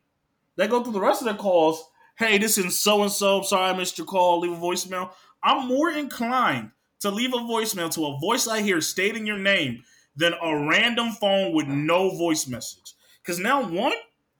[0.55, 1.83] They go through the rest of their calls.
[2.17, 3.41] Hey, this is so and so.
[3.41, 4.39] Sorry I missed your call.
[4.41, 5.11] Leave a voicemail.
[5.43, 6.71] I'm more inclined
[7.01, 9.83] to leave a voicemail to a voice I hear stating your name
[10.15, 12.93] than a random phone with no voice message.
[13.21, 13.93] Because now, one,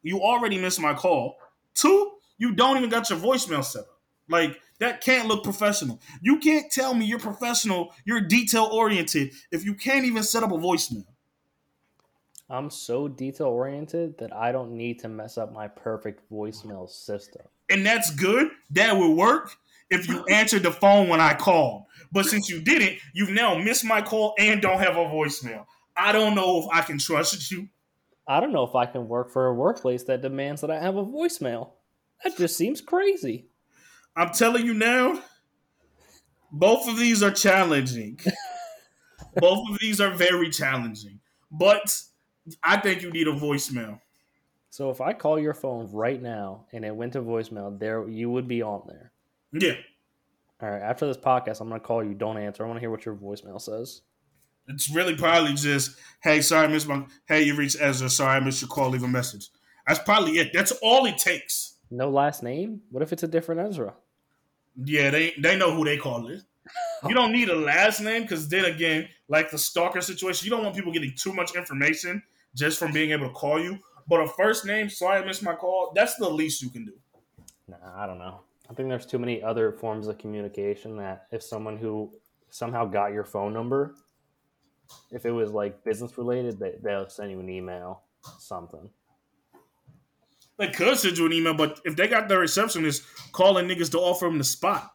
[0.03, 1.37] you already missed my call.
[1.73, 3.99] Two, you don't even got your voicemail set up.
[4.27, 6.01] Like, that can't look professional.
[6.21, 10.51] You can't tell me you're professional, you're detail oriented if you can't even set up
[10.51, 11.05] a voicemail.
[12.49, 17.43] I'm so detail oriented that I don't need to mess up my perfect voicemail system.
[17.69, 18.49] And that's good.
[18.71, 19.55] That would work
[19.91, 21.85] if you answered the phone when I called.
[22.11, 25.65] But since you didn't, you've now missed my call and don't have a voicemail.
[25.95, 27.67] I don't know if I can trust you.
[28.27, 30.95] I don't know if I can work for a workplace that demands that I have
[30.95, 31.71] a voicemail.
[32.23, 33.47] That just seems crazy.
[34.15, 35.21] I'm telling you now,
[36.51, 38.19] both of these are challenging.
[39.35, 41.19] both of these are very challenging.
[41.51, 42.01] But
[42.63, 43.99] I think you need a voicemail.
[44.69, 48.29] So if I call your phone right now and it went to voicemail, there you
[48.29, 49.11] would be on there.
[49.53, 49.73] Yeah.
[50.61, 50.81] All right.
[50.81, 52.13] After this podcast, I'm gonna call you.
[52.13, 52.63] Don't answer.
[52.63, 54.01] I want to hear what your voicemail says.
[54.67, 57.05] It's really probably just, hey, sorry, Miss missed my.
[57.27, 58.09] Hey, you reached Ezra.
[58.09, 58.89] Sorry, I missed your call.
[58.89, 59.49] Leave a message.
[59.87, 60.51] That's probably it.
[60.53, 61.75] That's all it takes.
[61.89, 62.81] No last name.
[62.91, 63.93] What if it's a different Ezra?
[64.83, 66.41] Yeah, they they know who they call it.
[67.07, 70.63] You don't need a last name because then again, like the stalker situation, you don't
[70.63, 72.21] want people getting too much information
[72.55, 73.79] just from being able to call you.
[74.07, 76.93] But a first name, sorry I missed my call, that's the least you can do.
[77.67, 78.41] Nah, I don't know.
[78.71, 82.09] I think there's too many other forms of communication that if someone who
[82.51, 83.95] somehow got your phone number,
[85.11, 88.03] if it was like business related, they, they'll send you an email,
[88.39, 88.89] something.
[90.57, 93.03] They could send you an email, but if they got the receptionist
[93.33, 94.89] calling niggas to offer them the spot,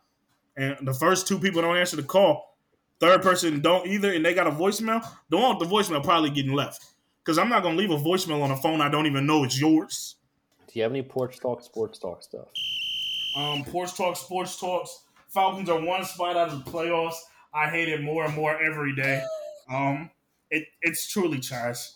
[0.56, 2.56] and the first two people don't answer the call,
[2.98, 6.30] third person don't either, and they got a voicemail, the one with the voicemail probably
[6.30, 6.94] getting left.
[7.22, 9.60] Because I'm not gonna leave a voicemail on a phone I don't even know it's
[9.60, 10.16] yours.
[10.66, 12.48] Do you have any porch talk, sports talk stuff?
[13.36, 15.04] Um, porch talk, sports talks.
[15.28, 17.16] Falcons are one spot out of the playoffs.
[17.52, 19.22] I hate it more and more every day.
[19.70, 20.10] Um,
[20.50, 21.90] it it's truly trash.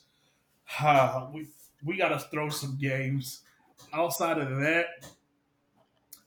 [0.78, 1.49] Uh, we
[1.82, 3.41] we gotta throw some games.
[3.95, 4.86] Outside of that,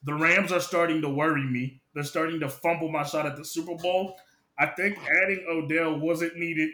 [0.03, 1.81] the Rams are starting to worry me.
[1.93, 4.17] They're starting to fumble my shot at the Super Bowl.
[4.57, 6.71] I think adding Odell wasn't needed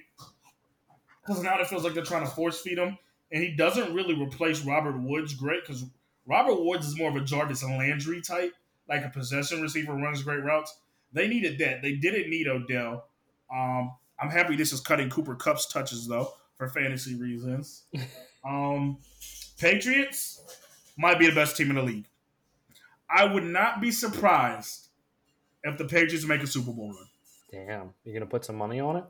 [1.22, 2.98] because now it feels like they're trying to force feed him,
[3.34, 5.84] and he doesn't really replace Robert Woods great because
[6.30, 8.54] Robert Woods is more of a Jarvis and Landry type,
[8.88, 10.78] like a possession receiver, runs great routes.
[11.12, 11.82] They needed that.
[11.82, 13.06] They didn't need Odell.
[13.52, 17.84] Um, I'm happy this is cutting Cooper Kupp's touches though for fantasy reasons.
[18.46, 19.00] um,
[19.58, 20.42] Patriots
[20.98, 22.06] might be the best team in the league.
[23.10, 24.90] I would not be surprised
[25.64, 27.08] if the Patriots make a Super Bowl run.
[27.52, 29.04] Damn, you're gonna put some money on it?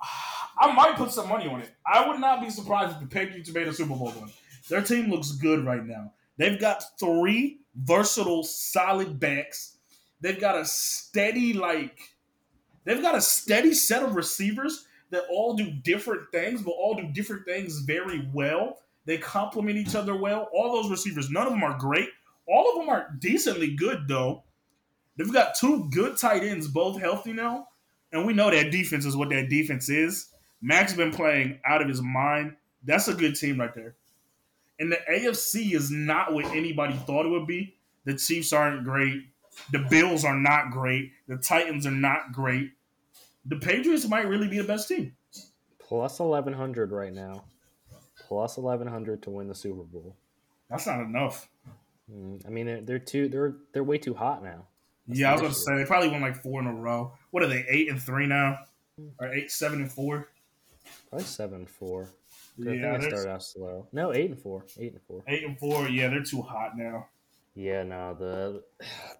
[0.60, 1.70] I might put some money on it.
[1.86, 4.30] I would not be surprised if the Patriots made a Super Bowl run.
[4.70, 6.12] Their team looks good right now.
[6.38, 9.76] They've got three versatile, solid backs.
[10.20, 11.98] They've got a steady, like,
[12.84, 17.06] they've got a steady set of receivers that all do different things, but all do
[17.12, 18.78] different things very well.
[19.04, 20.48] They complement each other well.
[20.52, 22.08] All those receivers, none of them are great.
[22.46, 24.44] All of them are decently good, though.
[25.16, 27.68] They've got two good tight ends, both healthy now.
[28.12, 30.28] And we know that defense is what that defense is.
[30.60, 32.56] Mac's been playing out of his mind.
[32.84, 33.96] That's a good team right there.
[34.78, 37.74] And the AFC is not what anybody thought it would be.
[38.04, 39.24] The Chiefs aren't great.
[39.72, 41.12] The Bills are not great.
[41.26, 42.72] The Titans are not great.
[43.44, 45.14] The Patriots might really be the best team.
[45.78, 47.44] Plus 1100 right now.
[48.26, 50.16] Plus 1100 to win the Super Bowl.
[50.70, 51.48] That's not enough.
[52.12, 54.66] Mm, I mean, they're, they're too they're they're way too hot now.
[55.06, 57.12] That's yeah, I was going to say they probably won like four in a row.
[57.30, 57.64] What are they?
[57.68, 58.58] Eight and three now,
[59.18, 60.28] or eight, seven and four?
[61.08, 62.08] Probably seven four.
[62.66, 63.86] I Yeah, think they're- started out slow.
[63.92, 64.64] No, eight and four.
[64.78, 65.22] Eight and four.
[65.28, 65.88] eight and four.
[65.88, 67.06] Yeah, they're too hot now.
[67.54, 68.62] Yeah, no, the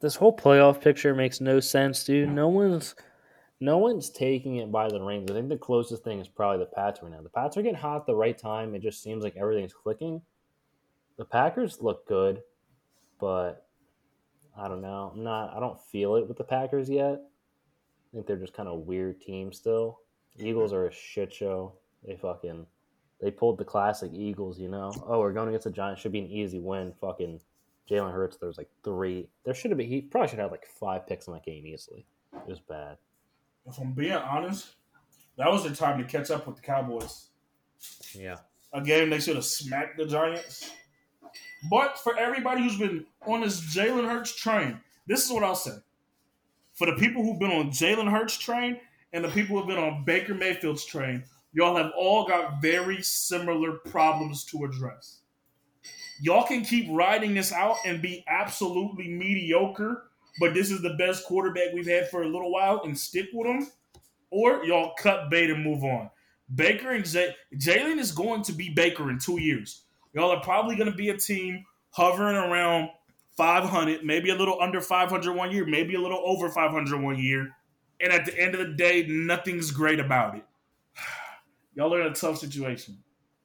[0.01, 2.29] this whole playoff picture makes no sense, dude.
[2.29, 2.95] No one's
[3.61, 5.29] no one's taking it by the reins.
[5.31, 7.21] I think the closest thing is probably the Pats right now.
[7.23, 8.75] The Pats are getting hot at the right time.
[8.77, 10.23] It just seems like everything's clicking.
[11.17, 12.43] The Packers look good,
[13.19, 13.67] but
[14.57, 15.11] I don't know.
[15.15, 15.57] I'm not.
[15.57, 17.21] I don't feel it with the Packers yet.
[17.21, 20.01] I think they're just kind of weird team still.
[20.39, 21.73] Eagles are a shit show.
[22.07, 22.65] They fucking
[23.21, 24.59] they pulled the classic Eagles.
[24.59, 24.93] You know.
[25.07, 26.01] Oh, we're going against the Giants.
[26.01, 26.93] Should be an easy win.
[27.01, 27.41] Fucking
[27.89, 28.37] Jalen Hurts.
[28.37, 29.29] there's like three.
[29.45, 29.89] There should have been.
[29.89, 32.07] He probably should have like five picks in that game easily.
[32.33, 32.99] It was bad.
[33.67, 34.75] If I'm being honest,
[35.37, 37.29] that was the time to catch up with the Cowboys.
[38.13, 38.39] Yeah.
[38.73, 40.71] A game they should have smacked the Giants.
[41.71, 45.77] But for everybody who's been on this Jalen Hurts train, this is what I'll say.
[46.75, 48.79] For the people who've been on Jalen Hurts train
[49.13, 53.73] and the people who've been on Baker Mayfield's train, y'all have all got very similar
[53.73, 55.21] problems to address.
[56.21, 60.05] Y'all can keep riding this out and be absolutely mediocre,
[60.41, 63.47] but this is the best quarterback we've had for a little while and stick with
[63.47, 63.67] him,
[64.31, 66.11] or y'all cut bait and move on.
[66.55, 69.83] Baker and Jalen is going to be Baker in two years.
[70.15, 72.89] Y'all are probably going to be a team hovering around
[73.37, 77.51] 500, maybe a little under 500 one year, maybe a little over 500 one year.
[78.01, 80.45] And at the end of the day, nothing's great about it.
[81.79, 82.99] Y'all are in a tough situation.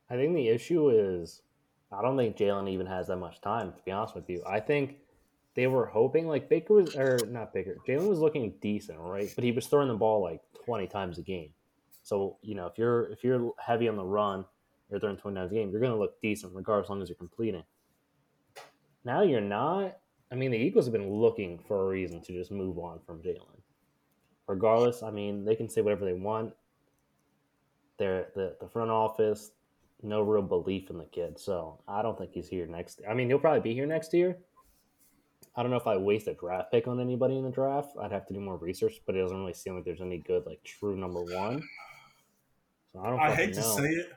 [0.09, 1.43] I think the issue is
[1.91, 4.43] I don't think Jalen even has that much time, to be honest with you.
[4.49, 4.95] I think
[5.53, 9.31] they were hoping like Baker was or not Baker, Jalen was looking decent, right?
[9.35, 11.51] But he was throwing the ball like twenty times a game.
[12.01, 14.45] So, you know, if you're if you're heavy on the run,
[14.89, 17.15] you're throwing twenty times a game, you're gonna look decent regardless as long as you're
[17.15, 17.63] completing.
[19.05, 19.99] Now you're not
[20.31, 23.21] I mean the Eagles have been looking for a reason to just move on from
[23.21, 23.61] Jalen.
[24.47, 26.53] Regardless, I mean, they can say whatever they want.
[27.97, 29.51] They're the, the front office,
[30.01, 31.39] no real belief in the kid.
[31.39, 33.01] So I don't think he's here next.
[33.09, 34.37] I mean, he'll probably be here next year.
[35.55, 37.95] I don't know if I waste a draft pick on anybody in the draft.
[38.01, 40.45] I'd have to do more research, but it doesn't really seem like there's any good
[40.45, 41.61] like true number one.
[42.91, 43.19] So I don't.
[43.19, 43.77] I hate to know.
[43.77, 44.11] say it.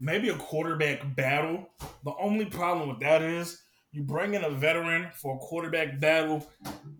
[0.00, 1.68] Maybe a quarterback battle.
[2.04, 6.46] The only problem with that is you bring in a veteran for a quarterback battle.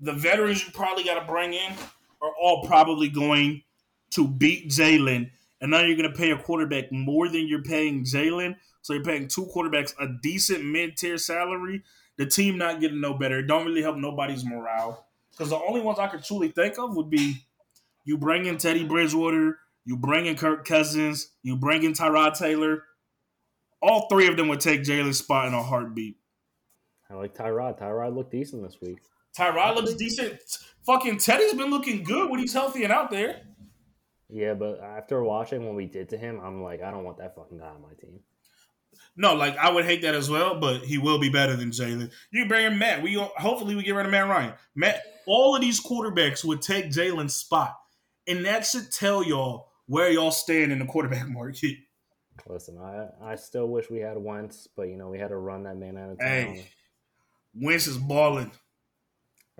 [0.02, 1.72] The veterans you probably got to bring in
[2.20, 3.62] are all probably going
[4.10, 5.30] to beat Jalen.
[5.60, 8.56] And now you're going to pay a quarterback more than you're paying Jalen.
[8.82, 11.82] So you're paying two quarterbacks a decent mid tier salary.
[12.16, 13.40] The team not getting no better.
[13.40, 15.06] It don't really help nobody's morale.
[15.30, 17.44] Because the only ones I could truly think of would be
[18.04, 22.84] you bring in Teddy Bridgewater, you bring in Kirk Cousins, you bring in Tyrod Taylor.
[23.80, 26.16] All three of them would take Jalen's spot in a heartbeat.
[27.10, 27.78] I like Tyrod.
[27.78, 28.98] Tyrod looked decent this week.
[29.36, 30.40] Tyrod looks decent.
[30.84, 33.42] Fucking Teddy's been looking good when he's healthy and out there.
[34.30, 37.34] Yeah, but after watching what we did to him, I'm like, I don't want that
[37.34, 38.20] fucking guy on my team.
[39.16, 42.10] No, like I would hate that as well, but he will be better than Jalen.
[42.30, 43.02] You bring in Matt.
[43.02, 44.54] We hopefully we get rid of Matt Ryan.
[44.74, 47.76] Matt, all of these quarterbacks would take Jalen's spot,
[48.26, 51.76] and that should tell y'all where y'all stand in the quarterback market.
[52.46, 55.64] Listen, I I still wish we had Wentz, but you know we had to run
[55.64, 56.28] that man out of town.
[56.28, 56.68] Hey,
[57.54, 58.52] Wentz is balling.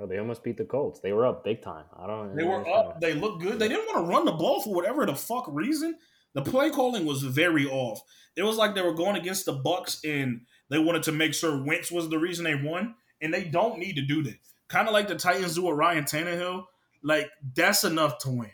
[0.00, 1.00] Oh, they almost beat the Colts.
[1.00, 1.84] They were up big time.
[1.98, 2.36] I don't.
[2.36, 3.00] They were up.
[3.00, 3.58] They looked good.
[3.58, 5.96] They didn't want to run the ball for whatever the fuck reason.
[6.34, 8.00] The play calling was very off.
[8.36, 11.64] It was like they were going against the Bucs and they wanted to make sure
[11.64, 14.36] Wentz was the reason they won, and they don't need to do that.
[14.68, 16.64] Kind of like the Titans do with Ryan Tannehill.
[17.02, 18.50] Like that's enough to win.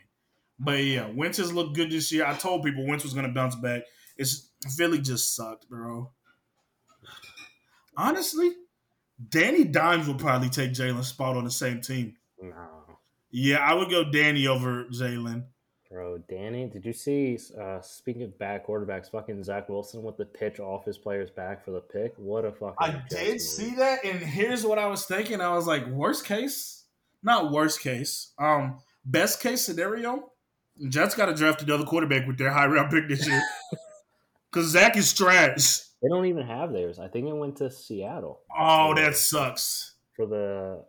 [0.58, 2.24] But yeah, Wentz has looked good this year.
[2.24, 3.82] I told people Wentz was going to bounce back.
[4.16, 6.10] It's Philly just sucked, bro.
[7.96, 8.52] Honestly,
[9.28, 12.14] Danny Dimes will probably take Jalen's spot on the same team.
[12.40, 12.54] No,
[13.30, 15.44] Yeah, I would go Danny over Jalen.
[15.90, 16.66] bro, Danny.
[16.66, 17.38] Did you see?
[17.58, 21.64] Uh, speaking of bad quarterbacks, fucking Zach Wilson with the pitch off his player's back
[21.64, 22.12] for the pick.
[22.16, 22.74] What a fucking.
[22.80, 25.40] I did see that, and here's what I was thinking.
[25.40, 26.84] I was like, worst case,
[27.22, 30.32] not worst case, um, best case scenario,
[30.88, 33.42] Jets got to draft another quarterback with their high round pick this year.
[34.54, 35.80] Because Zach is trash.
[36.00, 37.00] They don't even have theirs.
[37.00, 39.96] I think it went to Seattle Oh, that sucks.
[40.14, 40.84] for the.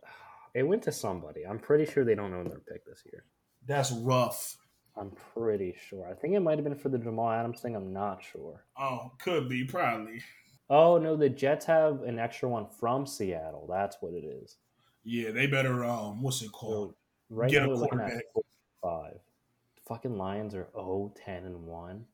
[0.54, 1.46] It went to somebody.
[1.48, 3.26] I'm pretty sure they don't own their pick this year.
[3.66, 4.56] That's rough.
[4.96, 6.08] I'm pretty sure.
[6.08, 7.76] I think it might have been for the Jamal Adams thing.
[7.76, 8.64] I'm not sure.
[8.80, 10.22] Oh, could be, probably.
[10.70, 13.68] Oh no, the Jets have an extra one from Seattle.
[13.70, 14.58] That's what it is.
[15.04, 16.92] Yeah, they better, um, what's it called?
[16.92, 16.96] So
[17.36, 18.22] right Get now a quarterback.
[18.82, 19.18] five.
[19.88, 22.06] Fucking Lions are 0, 10, and one.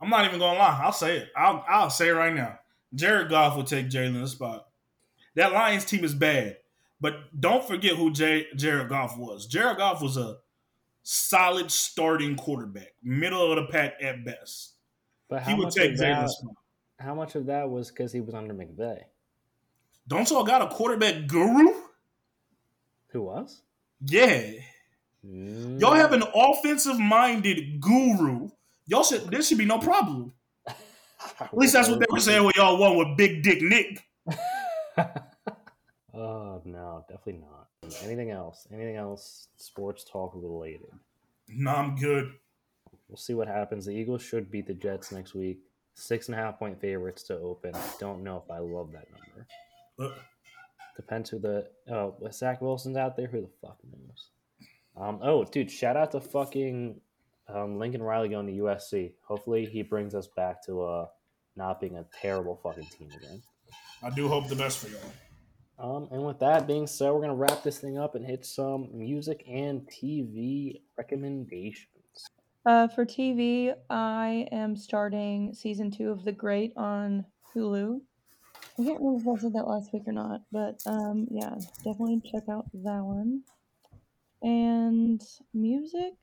[0.00, 0.80] I'm not even gonna lie.
[0.82, 1.28] I'll say it.
[1.36, 2.58] I'll I'll say it right now.
[2.94, 4.66] Jared Goff will take Jalen's spot.
[5.34, 6.56] That Lions team is bad,
[7.00, 9.46] but don't forget who Jared Goff was.
[9.46, 10.38] Jared Goff was a
[11.02, 14.74] solid starting quarterback, middle of the pack at best.
[15.28, 16.24] But how He would much take of that?
[16.24, 16.54] Jalen's spot.
[16.98, 19.02] How much of that was because he was under McVay?
[20.08, 21.72] Don't y'all got a quarterback guru?
[23.08, 23.62] Who was?
[24.00, 24.52] Yeah,
[25.26, 25.80] Mm.
[25.80, 28.48] Y'all have an offensive minded guru.
[28.88, 30.32] Y'all should there should be no problem.
[31.40, 34.02] At least that's what they were saying when y'all won with Big Dick Nick.
[36.14, 37.68] oh no, definitely not.
[38.02, 38.66] Anything else?
[38.72, 39.48] Anything else?
[39.56, 40.90] Sports talk related.
[41.48, 42.32] No, I'm good.
[43.08, 43.86] We'll see what happens.
[43.86, 45.60] The Eagles should beat the Jets next week.
[45.94, 47.72] Six and a half point favorites to open.
[48.00, 49.06] Don't know if I love that
[49.98, 50.14] number.
[50.96, 53.26] Depends who the oh Zach Wilson's out there.
[53.26, 54.30] Who the fuck knows?
[54.96, 55.20] Um.
[55.22, 57.00] Oh, dude, shout out to fucking
[57.48, 59.12] um, Lincoln Riley going to USC.
[59.26, 61.06] Hopefully, he brings us back to uh
[61.56, 63.42] not being a terrible fucking team again.
[64.02, 65.12] I do hope the best for y'all.
[65.78, 68.88] Um, and with that being said, we're gonna wrap this thing up and hit some
[68.92, 71.88] music and TV recommendations.
[72.66, 77.24] Uh, for TV, I am starting season two of The Great on
[77.54, 78.00] Hulu.
[78.78, 82.20] I can't remember if I said that last week or not, but um, yeah, definitely
[82.30, 83.42] check out that one.
[84.42, 85.20] And
[85.54, 86.14] music,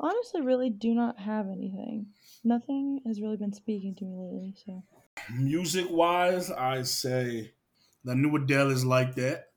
[0.00, 2.06] honestly, really do not have anything.
[2.42, 4.54] Nothing has really been speaking to me lately.
[4.66, 4.82] So
[5.32, 7.52] Music wise, I say
[8.04, 9.48] the new Adele is like that.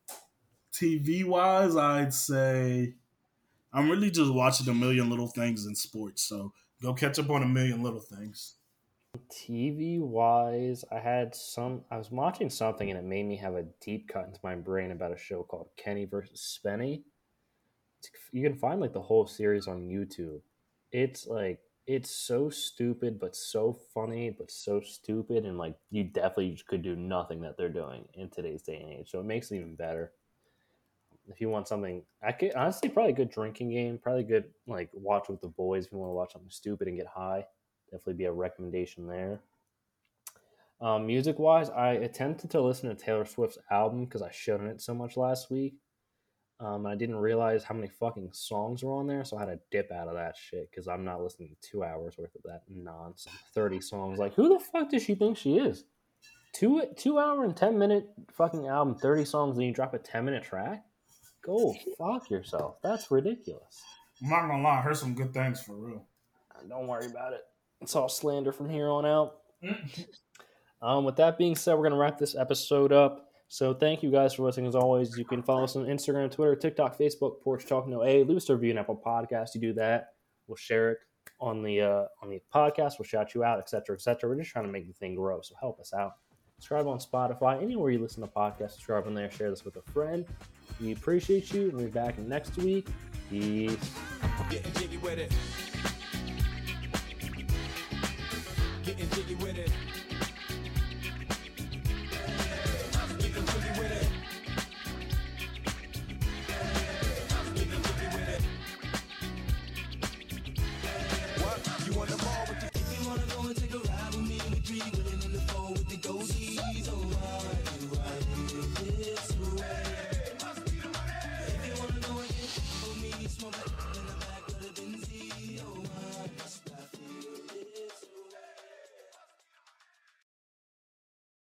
[0.74, 2.96] TV wise, I'd say
[3.72, 6.24] I'm really just watching a million little things in sports.
[6.24, 8.56] So go catch up on a million little things.
[9.32, 11.82] TV wise, I had some.
[11.92, 14.92] I was watching something and it made me have a deep cut into my brain
[14.92, 17.04] about a show called Kenny versus Spenny.
[18.32, 20.42] You can find like the whole series on YouTube.
[20.92, 26.58] It's like it's so stupid but so funny but so stupid and like you definitely
[26.66, 29.12] could do nothing that they're doing in today's day and age.
[29.12, 30.14] So it makes it even better.
[31.28, 34.90] If you want something, I could honestly probably a good drinking game, probably good like
[34.94, 37.46] watch with the boys if you want to watch something stupid and get high
[37.94, 39.42] definitely be a recommendation there.
[40.82, 44.82] Um, music wise, I attempted to listen to Taylor Swift's album because I showed it
[44.82, 45.76] so much last week.
[46.60, 49.60] Um, I didn't realize how many fucking songs were on there, so I had to
[49.72, 52.62] dip out of that shit because I'm not listening to two hours worth of that
[52.70, 53.36] nonsense.
[53.54, 55.84] Thirty songs, like who the fuck does she think she is?
[56.54, 60.26] Two two hour and ten minute fucking album, thirty songs, and you drop a ten
[60.26, 60.86] minute track?
[61.44, 62.78] Go fuck yourself.
[62.84, 63.82] That's ridiculous.
[64.24, 66.06] I'm not gonna lie, I heard some good things for real.
[66.70, 67.42] Don't worry about it.
[67.82, 69.36] It's all slander from here on out.
[70.84, 73.30] Um, with that being said, we're going to wrap this episode up.
[73.48, 74.68] So thank you guys for listening.
[74.68, 78.24] As always, you can follow us on Instagram, Twitter, TikTok, Facebook, Porch Talk No A.
[78.24, 79.54] Leave us a review on Apple Podcast.
[79.54, 80.14] You do that,
[80.48, 80.98] we'll share it
[81.40, 82.94] on the uh, on the podcast.
[82.98, 84.30] We'll shout you out, etc., etc.
[84.30, 85.42] We're just trying to make the thing grow.
[85.42, 86.14] So help us out.
[86.58, 88.72] Subscribe on Spotify, anywhere you listen to podcasts.
[88.72, 89.30] Subscribe on there.
[89.30, 90.26] Share this with a friend.
[90.80, 91.72] We appreciate you.
[91.74, 92.88] We'll be back next week.
[93.30, 93.92] Peace.